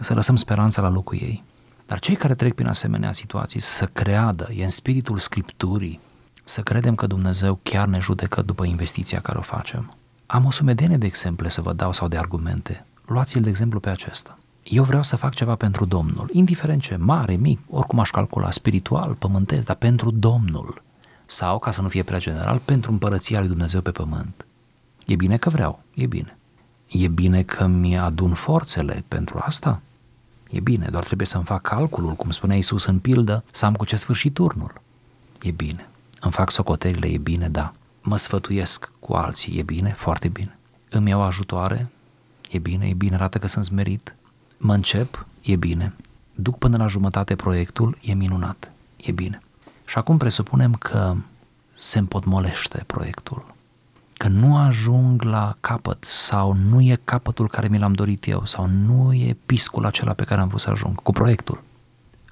să 0.00 0.14
lăsăm 0.14 0.36
speranța 0.36 0.82
la 0.82 0.88
locul 0.88 1.18
ei. 1.20 1.44
Dar 1.86 1.98
cei 1.98 2.14
care 2.14 2.34
trec 2.34 2.54
prin 2.54 2.66
asemenea 2.66 3.12
situații 3.12 3.60
să 3.60 3.86
creadă, 3.86 4.48
e 4.56 4.64
în 4.64 4.70
spiritul 4.70 5.18
Scripturii, 5.18 6.00
să 6.44 6.60
credem 6.60 6.94
că 6.94 7.06
Dumnezeu 7.06 7.58
chiar 7.62 7.86
ne 7.86 7.98
judecă 7.98 8.42
după 8.42 8.64
investiția 8.64 9.20
care 9.20 9.38
o 9.38 9.42
facem. 9.42 9.92
Am 10.26 10.44
o 10.44 10.50
sumedenie 10.50 10.96
de 10.96 11.06
exemple 11.06 11.48
să 11.48 11.60
vă 11.60 11.72
dau 11.72 11.92
sau 11.92 12.08
de 12.08 12.18
argumente. 12.18 12.84
Luați-l 13.06 13.42
de 13.42 13.48
exemplu 13.48 13.80
pe 13.80 13.90
acesta 13.90 14.38
eu 14.68 14.84
vreau 14.84 15.02
să 15.02 15.16
fac 15.16 15.34
ceva 15.34 15.54
pentru 15.54 15.84
Domnul, 15.84 16.30
indiferent 16.32 16.82
ce, 16.82 16.96
mare, 16.96 17.34
mic, 17.34 17.60
oricum 17.70 17.98
aș 17.98 18.10
calcula, 18.10 18.50
spiritual, 18.50 19.14
pământesc, 19.14 19.64
dar 19.64 19.76
pentru 19.76 20.10
Domnul. 20.10 20.82
Sau, 21.26 21.58
ca 21.58 21.70
să 21.70 21.82
nu 21.82 21.88
fie 21.88 22.02
prea 22.02 22.18
general, 22.18 22.58
pentru 22.64 22.90
împărăția 22.90 23.38
lui 23.38 23.48
Dumnezeu 23.48 23.80
pe 23.80 23.90
pământ. 23.90 24.46
E 25.06 25.16
bine 25.16 25.36
că 25.36 25.50
vreau, 25.50 25.82
e 25.94 26.06
bine. 26.06 26.36
E 26.88 27.08
bine 27.08 27.42
că 27.42 27.66
mi 27.66 27.98
adun 27.98 28.34
forțele 28.34 29.04
pentru 29.08 29.38
asta? 29.42 29.80
E 30.50 30.60
bine, 30.60 30.88
doar 30.90 31.04
trebuie 31.04 31.26
să-mi 31.26 31.44
fac 31.44 31.62
calculul, 31.62 32.12
cum 32.12 32.30
spunea 32.30 32.56
Iisus 32.56 32.84
în 32.84 32.98
pildă, 32.98 33.44
să 33.50 33.66
am 33.66 33.74
cu 33.74 33.84
ce 33.84 33.96
sfârși 33.96 34.30
turnul. 34.30 34.80
E 35.42 35.50
bine. 35.50 35.88
Îmi 36.20 36.32
fac 36.32 36.50
socotelile, 36.50 37.08
e 37.08 37.18
bine, 37.18 37.48
da. 37.48 37.72
Mă 38.02 38.16
sfătuiesc 38.16 38.92
cu 38.98 39.12
alții, 39.12 39.58
e 39.58 39.62
bine, 39.62 39.94
foarte 39.98 40.28
bine. 40.28 40.58
Îmi 40.90 41.08
iau 41.08 41.22
ajutoare, 41.22 41.90
e 42.50 42.58
bine, 42.58 42.86
e 42.86 42.94
bine, 42.94 43.14
arată 43.14 43.38
că 43.38 43.46
sunt 43.46 43.64
smerit, 43.64 44.14
mă 44.56 44.74
încep, 44.74 45.26
e 45.40 45.56
bine. 45.56 45.94
Duc 46.34 46.58
până 46.58 46.76
la 46.76 46.86
jumătate 46.86 47.36
proiectul, 47.36 47.98
e 48.00 48.12
minunat, 48.14 48.72
e 48.96 49.12
bine. 49.12 49.42
Și 49.84 49.98
acum 49.98 50.16
presupunem 50.16 50.72
că 50.72 51.14
se 51.74 51.98
împotmolește 51.98 52.84
proiectul, 52.86 53.54
că 54.16 54.28
nu 54.28 54.56
ajung 54.56 55.22
la 55.22 55.56
capăt 55.60 56.04
sau 56.04 56.52
nu 56.52 56.80
e 56.80 57.00
capătul 57.04 57.48
care 57.48 57.68
mi 57.68 57.78
l-am 57.78 57.92
dorit 57.92 58.26
eu 58.26 58.44
sau 58.44 58.66
nu 58.66 59.12
e 59.12 59.36
piscul 59.46 59.84
acela 59.84 60.12
pe 60.12 60.24
care 60.24 60.40
am 60.40 60.48
vrut 60.48 60.60
să 60.60 60.70
ajung 60.70 61.02
cu 61.02 61.12
proiectul. 61.12 61.62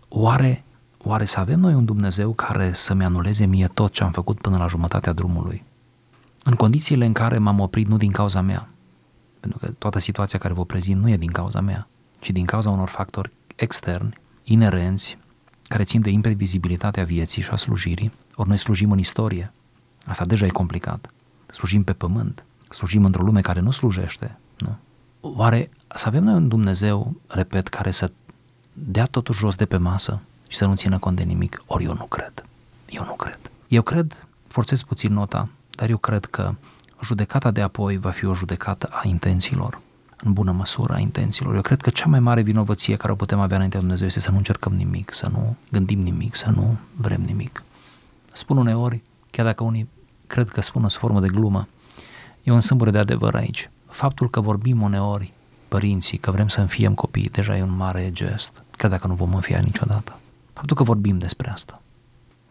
Oare, 0.08 0.64
oare 0.98 1.24
să 1.24 1.40
avem 1.40 1.60
noi 1.60 1.74
un 1.74 1.84
Dumnezeu 1.84 2.32
care 2.32 2.72
să-mi 2.72 3.04
anuleze 3.04 3.44
mie 3.44 3.66
tot 3.66 3.92
ce 3.92 4.02
am 4.02 4.12
făcut 4.12 4.40
până 4.40 4.56
la 4.56 4.66
jumătatea 4.66 5.12
drumului? 5.12 5.64
În 6.42 6.54
condițiile 6.54 7.06
în 7.06 7.12
care 7.12 7.38
m-am 7.38 7.60
oprit 7.60 7.86
nu 7.86 7.96
din 7.96 8.10
cauza 8.10 8.40
mea, 8.40 8.68
pentru 9.40 9.58
că 9.58 9.70
toată 9.78 9.98
situația 9.98 10.38
care 10.38 10.54
vă 10.54 10.64
prezint 10.64 11.00
nu 11.00 11.10
e 11.10 11.16
din 11.16 11.30
cauza 11.30 11.60
mea, 11.60 11.88
ci 12.24 12.30
din 12.30 12.44
cauza 12.44 12.70
unor 12.70 12.88
factori 12.88 13.30
externi, 13.56 14.18
inerenți, 14.44 15.18
care 15.62 15.84
țin 15.84 16.00
de 16.00 16.10
imprevizibilitatea 16.10 17.04
vieții 17.04 17.42
și 17.42 17.50
a 17.50 17.56
slujirii, 17.56 18.12
ori 18.34 18.48
noi 18.48 18.58
slujim 18.58 18.90
în 18.90 18.98
istorie. 18.98 19.52
Asta 20.04 20.24
deja 20.24 20.46
e 20.46 20.48
complicat. 20.48 21.12
Slujim 21.46 21.84
pe 21.84 21.92
pământ, 21.92 22.44
slujim 22.68 23.04
într-o 23.04 23.22
lume 23.22 23.40
care 23.40 23.60
nu 23.60 23.70
slujește. 23.70 24.38
Nu? 24.58 24.76
Oare 25.20 25.70
să 25.94 26.04
avem 26.06 26.24
noi 26.24 26.34
un 26.34 26.48
Dumnezeu, 26.48 27.14
repet, 27.26 27.68
care 27.68 27.90
să 27.90 28.12
dea 28.72 29.04
totul 29.04 29.34
jos 29.34 29.56
de 29.56 29.66
pe 29.66 29.76
masă 29.76 30.20
și 30.48 30.56
să 30.56 30.66
nu 30.66 30.74
țină 30.74 30.98
cont 30.98 31.16
de 31.16 31.22
nimic? 31.22 31.62
Ori 31.66 31.84
eu 31.84 31.94
nu 31.94 32.04
cred. 32.04 32.44
Eu 32.88 33.04
nu 33.04 33.14
cred. 33.14 33.40
Eu 33.68 33.82
cred, 33.82 34.26
forțez 34.48 34.82
puțin 34.82 35.12
nota, 35.12 35.48
dar 35.70 35.88
eu 35.88 35.96
cred 35.96 36.24
că 36.24 36.54
judecata 37.02 37.50
de 37.50 37.62
apoi 37.62 37.96
va 37.96 38.10
fi 38.10 38.24
o 38.24 38.34
judecată 38.34 38.88
a 38.92 39.00
intențiilor 39.04 39.82
în 40.24 40.32
bună 40.32 40.52
măsură 40.52 40.94
a 40.94 40.98
intențiilor. 40.98 41.54
Eu 41.54 41.60
cred 41.60 41.80
că 41.80 41.90
cea 41.90 42.06
mai 42.06 42.20
mare 42.20 42.42
vinovăție 42.42 42.96
care 42.96 43.12
o 43.12 43.14
putem 43.14 43.40
avea 43.40 43.56
înaintea 43.56 43.80
Dumnezeu 43.80 44.06
este 44.06 44.20
să 44.20 44.30
nu 44.30 44.36
încercăm 44.36 44.72
nimic, 44.72 45.12
să 45.14 45.28
nu 45.32 45.56
gândim 45.70 46.00
nimic, 46.00 46.34
să 46.34 46.50
nu 46.50 46.76
vrem 46.96 47.20
nimic. 47.20 47.62
Spun 48.32 48.56
uneori, 48.56 49.02
chiar 49.30 49.44
dacă 49.44 49.64
unii 49.64 49.88
cred 50.26 50.48
că 50.48 50.60
spun 50.60 50.84
o 50.84 50.88
formă 50.88 51.20
de 51.20 51.28
glumă, 51.28 51.68
e 52.42 52.50
un 52.50 52.60
sâmbure 52.60 52.90
de 52.90 52.98
adevăr 52.98 53.34
aici. 53.34 53.70
Faptul 53.86 54.30
că 54.30 54.40
vorbim 54.40 54.82
uneori, 54.82 55.32
părinții, 55.68 56.18
că 56.18 56.30
vrem 56.30 56.48
să 56.48 56.60
înfiem 56.60 56.94
copii, 56.94 57.28
deja 57.28 57.56
e 57.56 57.62
un 57.62 57.76
mare 57.76 58.10
gest, 58.12 58.62
chiar 58.70 58.90
dacă 58.90 59.06
nu 59.06 59.14
vom 59.14 59.34
înfia 59.34 59.60
niciodată. 59.64 60.18
Faptul 60.52 60.76
că 60.76 60.82
vorbim 60.82 61.18
despre 61.18 61.50
asta. 61.50 61.82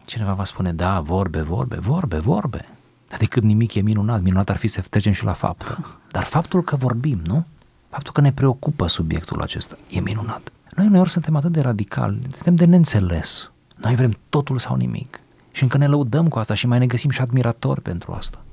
Cineva 0.04 0.32
va 0.32 0.44
spune, 0.44 0.72
da, 0.72 1.00
vorbe, 1.00 1.40
vorbe, 1.40 1.76
vorbe, 1.76 2.18
vorbe. 2.18 2.68
Adică 3.12 3.40
nimic 3.40 3.74
e 3.74 3.80
minunat, 3.80 4.22
minunat 4.22 4.48
ar 4.50 4.56
fi 4.56 4.66
să 4.66 4.80
trecem 4.80 5.12
și 5.12 5.24
la 5.24 5.32
faptă. 5.32 5.98
Dar 6.10 6.24
faptul 6.24 6.62
că 6.62 6.76
vorbim, 6.76 7.20
nu? 7.24 7.46
Faptul 7.94 8.12
că 8.12 8.20
ne 8.20 8.32
preocupă 8.32 8.86
subiectul 8.86 9.42
acesta 9.42 9.76
e 9.90 10.00
minunat. 10.00 10.52
Noi 10.76 10.86
uneori 10.86 11.10
suntem 11.10 11.36
atât 11.36 11.52
de 11.52 11.60
radicali, 11.60 12.20
suntem 12.32 12.54
de 12.54 12.64
neînțeles. 12.64 13.50
Noi 13.76 13.94
vrem 13.94 14.18
totul 14.28 14.58
sau 14.58 14.76
nimic. 14.76 15.20
Și 15.52 15.62
încă 15.62 15.78
ne 15.78 15.86
lăudăm 15.86 16.28
cu 16.28 16.38
asta 16.38 16.54
și 16.54 16.66
mai 16.66 16.78
ne 16.78 16.86
găsim 16.86 17.10
și 17.10 17.20
admiratori 17.20 17.80
pentru 17.80 18.12
asta. 18.12 18.44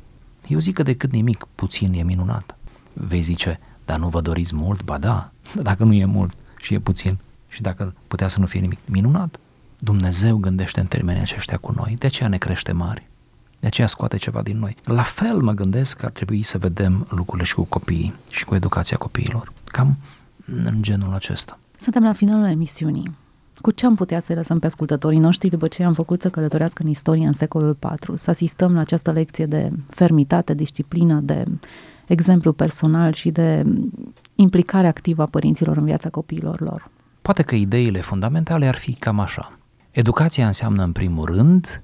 Eu 0.48 0.60
zic 0.60 0.74
că 0.74 0.84
decât 0.84 1.12
nimic, 1.12 1.48
puțin 1.56 1.94
e 1.94 2.04
minunat. 2.04 2.56
Vei 2.94 3.22
zice, 3.22 3.60
dar 3.86 4.00
nu 4.00 4.08
vă 4.08 4.22
doriți 4.22 4.56
mult? 4.56 4.84
Ba 4.84 4.98
da, 4.98 5.32
dacă 5.70 5.84
nu 5.84 5.94
e 5.94 6.06
mult 6.06 6.34
și 6.58 6.74
e 6.74 6.80
puțin 6.80 7.18
și 7.48 7.62
dacă 7.62 7.94
putea 8.08 8.28
să 8.28 8.40
nu 8.40 8.46
fie 8.46 8.60
nimic, 8.60 8.80
minunat. 8.86 9.40
Dumnezeu 9.80 10.38
gândește 10.38 10.80
în 10.80 10.86
termenii 10.86 11.22
aceștia 11.22 11.58
cu 11.58 11.72
noi, 11.72 11.94
de 11.98 12.06
aceea 12.06 12.30
ne 12.30 12.38
crește 12.38 12.72
mari. 12.72 13.10
De 13.62 13.68
aceea 13.68 13.88
scoate 13.88 14.18
ceva 14.18 14.42
din 14.42 14.58
noi. 14.60 14.76
La 14.84 15.02
fel 15.02 15.38
mă 15.38 15.52
gândesc 15.52 15.98
că 15.98 16.06
ar 16.06 16.12
trebui 16.12 16.44
să 16.44 16.58
vedem 16.58 17.08
lucrurile 17.10 17.46
și 17.46 17.56
cu 17.56 17.64
copiii 17.64 18.14
și 18.30 18.46
cu 18.46 18.56
educația 18.56 18.98
copiilor. 18.98 19.54
Cam 19.64 19.98
în 20.46 20.82
genul 20.82 21.14
acesta. 21.14 21.60
Suntem 21.80 22.04
la 22.04 22.14
finalul 22.14 22.46
emisiunii. 22.46 23.12
Cu 23.62 23.72
ce 23.72 23.86
am 23.86 23.96
putea 23.96 24.20
să 24.20 24.34
lăsăm 24.34 24.60
pe 24.60 24.66
ascultătorii 24.66 25.20
noștri 25.20 25.50
după 25.50 25.68
ce 25.68 25.84
am 25.84 25.94
făcut 25.94 26.22
să 26.22 26.30
călătorească 26.30 26.84
în 26.84 26.90
istorie 26.90 27.28
în 27.28 27.34
secolul 27.34 27.78
IV, 27.84 28.18
să 28.18 28.30
asistăm 28.30 28.74
la 28.74 28.80
această 28.80 29.12
lecție 29.12 29.46
de 29.46 29.72
fermitate, 29.90 30.54
disciplină, 30.54 31.20
de 31.20 31.46
exemplu 32.08 32.54
personal 32.54 33.14
și 33.14 33.30
de 33.30 33.64
implicare 34.36 34.88
activă 34.88 35.22
a 35.22 35.26
părinților 35.26 35.78
în 35.78 35.86
viața 35.86 36.10
copiilor 36.10 36.62
lor? 36.62 36.90
Poate 37.22 37.44
că 37.44 37.56
ideile 37.56 38.00
fundamentale 38.00 38.68
ar 38.68 38.76
fi 38.76 38.94
cam 38.94 39.20
așa. 39.20 39.52
Educația 39.92 40.46
înseamnă 40.46 40.84
în 40.84 40.92
primul 40.92 41.26
rând 41.26 41.82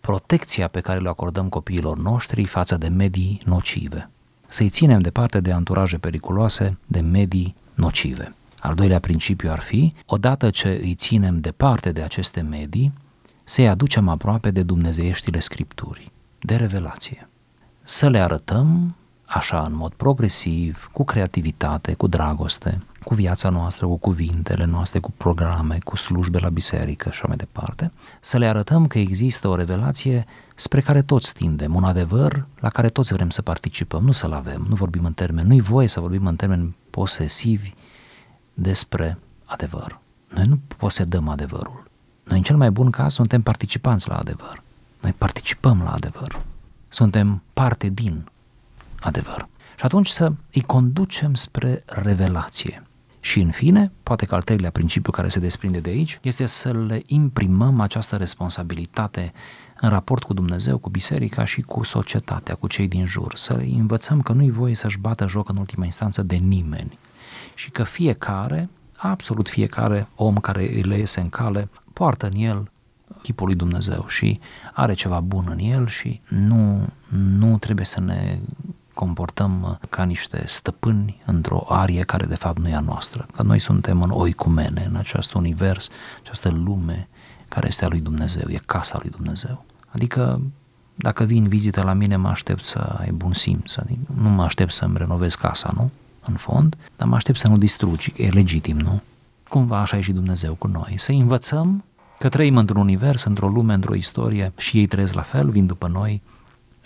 protecția 0.00 0.68
pe 0.68 0.80
care 0.80 0.98
le 0.98 1.08
acordăm 1.08 1.48
copiilor 1.48 1.98
noștri 1.98 2.44
față 2.44 2.76
de 2.76 2.88
medii 2.88 3.40
nocive. 3.44 4.10
Să-i 4.46 4.68
ținem 4.68 5.00
departe 5.00 5.40
de 5.40 5.52
anturaje 5.52 5.98
periculoase, 5.98 6.78
de 6.86 7.00
medii 7.00 7.54
nocive. 7.74 8.34
Al 8.60 8.74
doilea 8.74 9.00
principiu 9.00 9.50
ar 9.50 9.60
fi, 9.60 9.94
odată 10.06 10.50
ce 10.50 10.68
îi 10.68 10.94
ținem 10.94 11.40
departe 11.40 11.92
de 11.92 12.02
aceste 12.02 12.40
medii, 12.40 12.92
să-i 13.44 13.68
aducem 13.68 14.08
aproape 14.08 14.50
de 14.50 14.62
dumnezeieștile 14.62 15.38
scripturi, 15.38 16.10
de 16.40 16.56
revelație. 16.56 17.28
Să 17.82 18.08
le 18.08 18.18
arătăm 18.18 18.94
așa 19.24 19.64
în 19.64 19.74
mod 19.74 19.92
progresiv, 19.92 20.90
cu 20.92 21.04
creativitate, 21.04 21.94
cu 21.94 22.06
dragoste, 22.06 22.80
cu 23.04 23.14
viața 23.14 23.48
noastră, 23.48 23.86
cu 23.86 23.96
cuvintele 23.96 24.64
noastre, 24.64 24.98
cu 24.98 25.10
programe, 25.16 25.78
cu 25.84 25.96
slujbe 25.96 26.38
la 26.38 26.48
biserică 26.48 27.10
și 27.10 27.14
așa 27.14 27.26
mai 27.26 27.36
departe, 27.36 27.92
să 28.20 28.38
le 28.38 28.46
arătăm 28.46 28.86
că 28.86 28.98
există 28.98 29.48
o 29.48 29.56
revelație 29.56 30.26
spre 30.54 30.80
care 30.80 31.02
toți 31.02 31.34
tindem, 31.34 31.74
un 31.74 31.84
adevăr 31.84 32.46
la 32.60 32.68
care 32.68 32.88
toți 32.88 33.12
vrem 33.12 33.30
să 33.30 33.42
participăm, 33.42 34.04
nu 34.04 34.12
să-l 34.12 34.32
avem, 34.32 34.66
nu 34.68 34.74
vorbim 34.74 35.04
în 35.04 35.12
termeni, 35.12 35.48
nu-i 35.48 35.60
voie 35.60 35.86
să 35.86 36.00
vorbim 36.00 36.26
în 36.26 36.36
termeni 36.36 36.76
posesivi 36.90 37.72
despre 38.54 39.18
adevăr. 39.44 39.98
Noi 40.34 40.46
nu 40.46 40.58
posedăm 40.76 41.28
adevărul. 41.28 41.82
Noi 42.24 42.38
în 42.38 42.44
cel 42.44 42.56
mai 42.56 42.70
bun 42.70 42.90
caz 42.90 43.12
suntem 43.12 43.42
participanți 43.42 44.08
la 44.08 44.16
adevăr. 44.16 44.62
Noi 45.00 45.12
participăm 45.12 45.82
la 45.82 45.92
adevăr. 45.92 46.42
Suntem 46.88 47.42
parte 47.52 47.88
din 47.88 48.28
adevăr. 49.00 49.48
Și 49.76 49.84
atunci 49.84 50.08
să 50.08 50.32
îi 50.52 50.62
conducem 50.62 51.34
spre 51.34 51.82
revelație. 51.86 52.82
Și 53.20 53.40
în 53.40 53.50
fine, 53.50 53.92
poate 54.02 54.26
că 54.26 54.34
al 54.34 54.42
treilea 54.42 54.70
principiu 54.70 55.12
care 55.12 55.28
se 55.28 55.38
desprinde 55.38 55.80
de 55.80 55.90
aici 55.90 56.18
este 56.22 56.46
să 56.46 56.72
le 56.72 57.02
imprimăm 57.06 57.80
această 57.80 58.16
responsabilitate 58.16 59.32
în 59.80 59.88
raport 59.88 60.22
cu 60.22 60.32
Dumnezeu, 60.32 60.78
cu 60.78 60.90
biserica 60.90 61.44
și 61.44 61.60
cu 61.60 61.82
societatea, 61.82 62.54
cu 62.54 62.66
cei 62.66 62.88
din 62.88 63.06
jur. 63.06 63.34
Să 63.36 63.54
le 63.56 63.64
învățăm 63.78 64.22
că 64.22 64.32
nu-i 64.32 64.50
voie 64.50 64.74
să-și 64.74 64.98
bată 64.98 65.28
joc 65.28 65.48
în 65.48 65.56
ultima 65.56 65.84
instanță 65.84 66.22
de 66.22 66.36
nimeni 66.36 66.98
și 67.54 67.70
că 67.70 67.82
fiecare, 67.82 68.68
absolut 68.96 69.48
fiecare 69.48 70.08
om 70.14 70.34
care 70.34 70.62
îi 70.62 70.82
le 70.82 70.96
iese 70.96 71.20
în 71.20 71.28
cale, 71.28 71.68
poartă 71.92 72.26
în 72.26 72.40
el 72.40 72.70
chipul 73.22 73.46
lui 73.46 73.56
Dumnezeu 73.56 74.04
și 74.08 74.40
are 74.72 74.94
ceva 74.94 75.20
bun 75.20 75.46
în 75.50 75.58
el 75.58 75.88
și 75.88 76.20
nu, 76.28 76.88
nu 77.08 77.58
trebuie 77.58 77.86
să 77.86 78.00
ne 78.00 78.38
comportăm 79.00 79.78
ca 79.90 80.02
niște 80.04 80.42
stăpâni 80.46 81.22
într-o 81.26 81.66
arie 81.68 82.02
care 82.02 82.26
de 82.26 82.34
fapt 82.34 82.58
nu 82.58 82.68
e 82.68 82.74
a 82.74 82.80
noastră, 82.80 83.26
că 83.36 83.42
noi 83.42 83.58
suntem 83.58 84.02
în 84.02 84.10
oicumene, 84.10 84.86
în 84.88 84.96
acest 84.96 85.32
univers, 85.32 85.88
această 86.22 86.50
lume 86.50 87.08
care 87.48 87.66
este 87.68 87.84
a 87.84 87.88
lui 87.88 88.00
Dumnezeu, 88.00 88.48
e 88.48 88.60
casa 88.66 88.98
lui 89.02 89.10
Dumnezeu. 89.10 89.64
Adică 89.88 90.40
dacă 90.94 91.24
vin 91.24 91.48
vizită 91.48 91.82
la 91.82 91.92
mine, 91.92 92.16
mă 92.16 92.28
aștept 92.28 92.64
să 92.64 92.78
ai 92.78 93.10
bun 93.10 93.32
simț, 93.32 93.76
adică 93.76 94.00
nu 94.20 94.28
mă 94.28 94.42
aștept 94.42 94.72
să-mi 94.72 94.96
renovez 94.96 95.34
casa, 95.34 95.70
nu? 95.76 95.90
În 96.26 96.34
fond, 96.34 96.76
dar 96.96 97.08
mă 97.08 97.14
aștept 97.14 97.38
să 97.38 97.48
nu 97.48 97.58
distrugi, 97.58 98.12
e 98.16 98.28
legitim, 98.28 98.76
nu? 98.76 99.00
Cumva 99.48 99.80
așa 99.80 99.96
e 99.96 100.00
și 100.00 100.12
Dumnezeu 100.12 100.54
cu 100.54 100.66
noi, 100.66 100.94
să 100.96 101.12
învățăm 101.12 101.84
că 102.18 102.28
trăim 102.28 102.56
într-un 102.56 102.80
univers, 102.80 103.24
într-o 103.24 103.48
lume, 103.48 103.74
într-o 103.74 103.94
istorie 103.94 104.52
și 104.56 104.78
ei 104.78 104.86
trăiesc 104.86 105.14
la 105.14 105.22
fel, 105.22 105.50
vin 105.50 105.66
după 105.66 105.88
noi, 105.88 106.22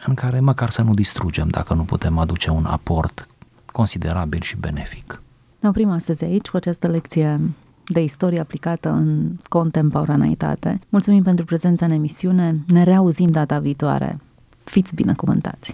în 0.06 0.14
care 0.14 0.40
măcar 0.40 0.70
să 0.70 0.82
nu 0.82 0.94
distrugem 0.94 1.48
dacă 1.48 1.74
nu 1.74 1.82
putem 1.82 2.18
aduce 2.18 2.50
un 2.50 2.64
aport 2.64 3.28
considerabil 3.72 4.40
și 4.40 4.56
benefic. 4.56 5.22
Ne 5.60 5.68
oprim 5.68 5.90
astăzi 5.90 6.24
aici 6.24 6.48
cu 6.48 6.56
această 6.56 6.86
lecție 6.86 7.40
de 7.86 8.02
istorie 8.02 8.40
aplicată 8.40 8.88
în 8.88 9.36
contemporaneitate. 9.48 10.80
Mulțumim 10.88 11.22
pentru 11.22 11.44
prezența 11.44 11.84
în 11.84 11.90
emisiune, 11.90 12.56
ne 12.66 12.82
reauzim 12.82 13.30
data 13.30 13.58
viitoare. 13.58 14.18
Fiți 14.64 14.94
binecuvântați! 14.94 15.58